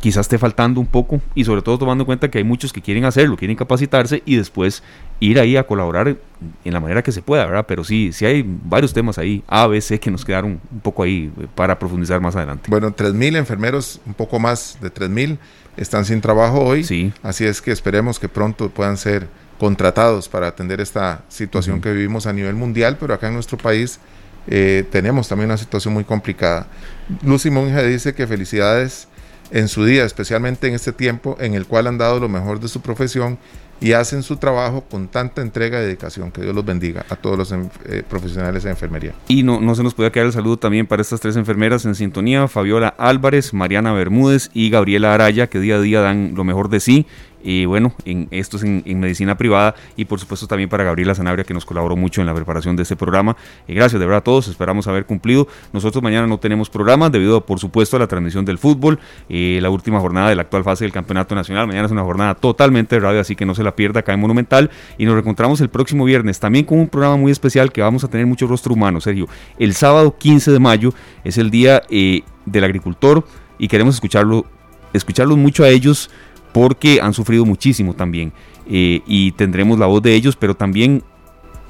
[0.00, 2.80] quizás esté faltando un poco y sobre todo tomando en cuenta que hay muchos que
[2.80, 4.84] quieren hacerlo, quieren capacitarse y después
[5.18, 6.16] ir ahí a colaborar
[6.64, 7.64] en la manera que se pueda, ¿verdad?
[7.66, 11.02] Pero sí, sí hay varios temas ahí, A, B, C, que nos quedaron un poco
[11.02, 12.70] ahí eh, para profundizar más adelante.
[12.70, 15.36] Bueno, 3.000 enfermeros, un poco más de 3.000,
[15.76, 17.12] están sin trabajo hoy, sí.
[17.24, 19.26] así es que esperemos que pronto puedan ser
[19.58, 23.98] contratados para atender esta situación que vivimos a nivel mundial, pero acá en nuestro país
[24.46, 26.66] eh, tenemos también una situación muy complicada.
[27.22, 29.08] Lucy Monge dice que felicidades
[29.50, 32.68] en su día, especialmente en este tiempo en el cual han dado lo mejor de
[32.68, 33.38] su profesión
[33.80, 36.32] y hacen su trabajo con tanta entrega y dedicación.
[36.32, 39.14] Que Dios los bendiga a todos los eh, profesionales de enfermería.
[39.28, 41.94] Y no, no se nos puede quedar el saludo también para estas tres enfermeras en
[41.94, 46.68] sintonía, Fabiola Álvarez, Mariana Bermúdez y Gabriela Araya, que día a día dan lo mejor
[46.68, 47.06] de sí
[47.42, 51.44] y bueno, en, esto es en, medicina privada y por supuesto también para Gabriela Zanabria
[51.44, 53.36] que nos colaboró mucho en la preparación de este programa.
[53.66, 55.48] Y gracias de verdad a todos, esperamos haber cumplido.
[55.72, 59.70] Nosotros mañana no tenemos programa debido por supuesto a la transmisión del fútbol, eh, la
[59.70, 61.66] última jornada de la actual fase del Campeonato Nacional.
[61.66, 64.20] Mañana es una jornada totalmente de radio, así que no se la pierda acá en
[64.20, 68.04] Monumental y nos reencontramos el próximo viernes también con un programa muy especial que vamos
[68.04, 69.28] a tener mucho rostro humano, Sergio.
[69.58, 70.92] El sábado 15 de mayo
[71.24, 73.24] es el día eh, del agricultor
[73.58, 74.46] y queremos escucharlo,
[74.92, 76.10] escucharlos mucho a ellos
[76.52, 78.32] porque han sufrido muchísimo también
[78.66, 81.02] eh, y tendremos la voz de ellos, pero también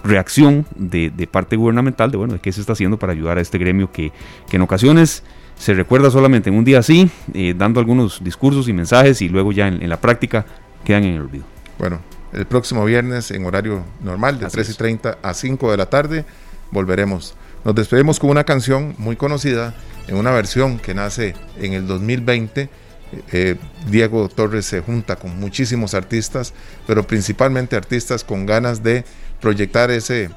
[0.05, 3.59] reacción de, parte gubernamental de bueno de qué se está haciendo para ayudar a este
[3.59, 4.13] gremio que,
[4.51, 5.23] en ocasiones
[5.57, 9.51] se recuerda solamente en un día así, eh, dando algunos discursos y mensajes y luego
[9.51, 10.47] ya en, la práctica
[10.85, 11.45] quedan en el olvido.
[11.79, 12.01] Bueno,
[12.33, 16.25] el próximo viernes en horario normal de 3 y 30 a 5 de la tarde
[16.71, 17.35] volveremos.
[17.65, 19.75] Nos despedimos con una canción muy conocida
[20.07, 22.69] en una versión que nace en el 2020
[23.33, 23.57] eh,
[23.89, 26.53] Diego Torres se junta con muchísimos artistas,
[26.87, 29.05] pero principalmente artistas con ganas de
[29.41, 30.31] proyectar ese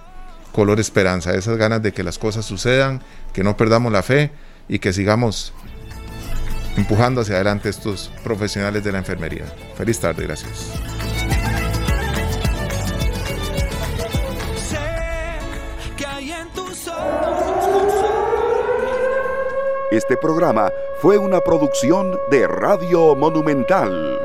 [0.51, 3.01] color esperanza, esas ganas de que las cosas sucedan,
[3.33, 4.31] que no perdamos la fe
[4.67, 5.53] y que sigamos
[6.77, 9.45] empujando hacia adelante estos profesionales de la enfermería.
[9.77, 10.71] Feliz tarde, gracias.
[19.91, 24.20] Este programa fue una producción de Radio Monumental.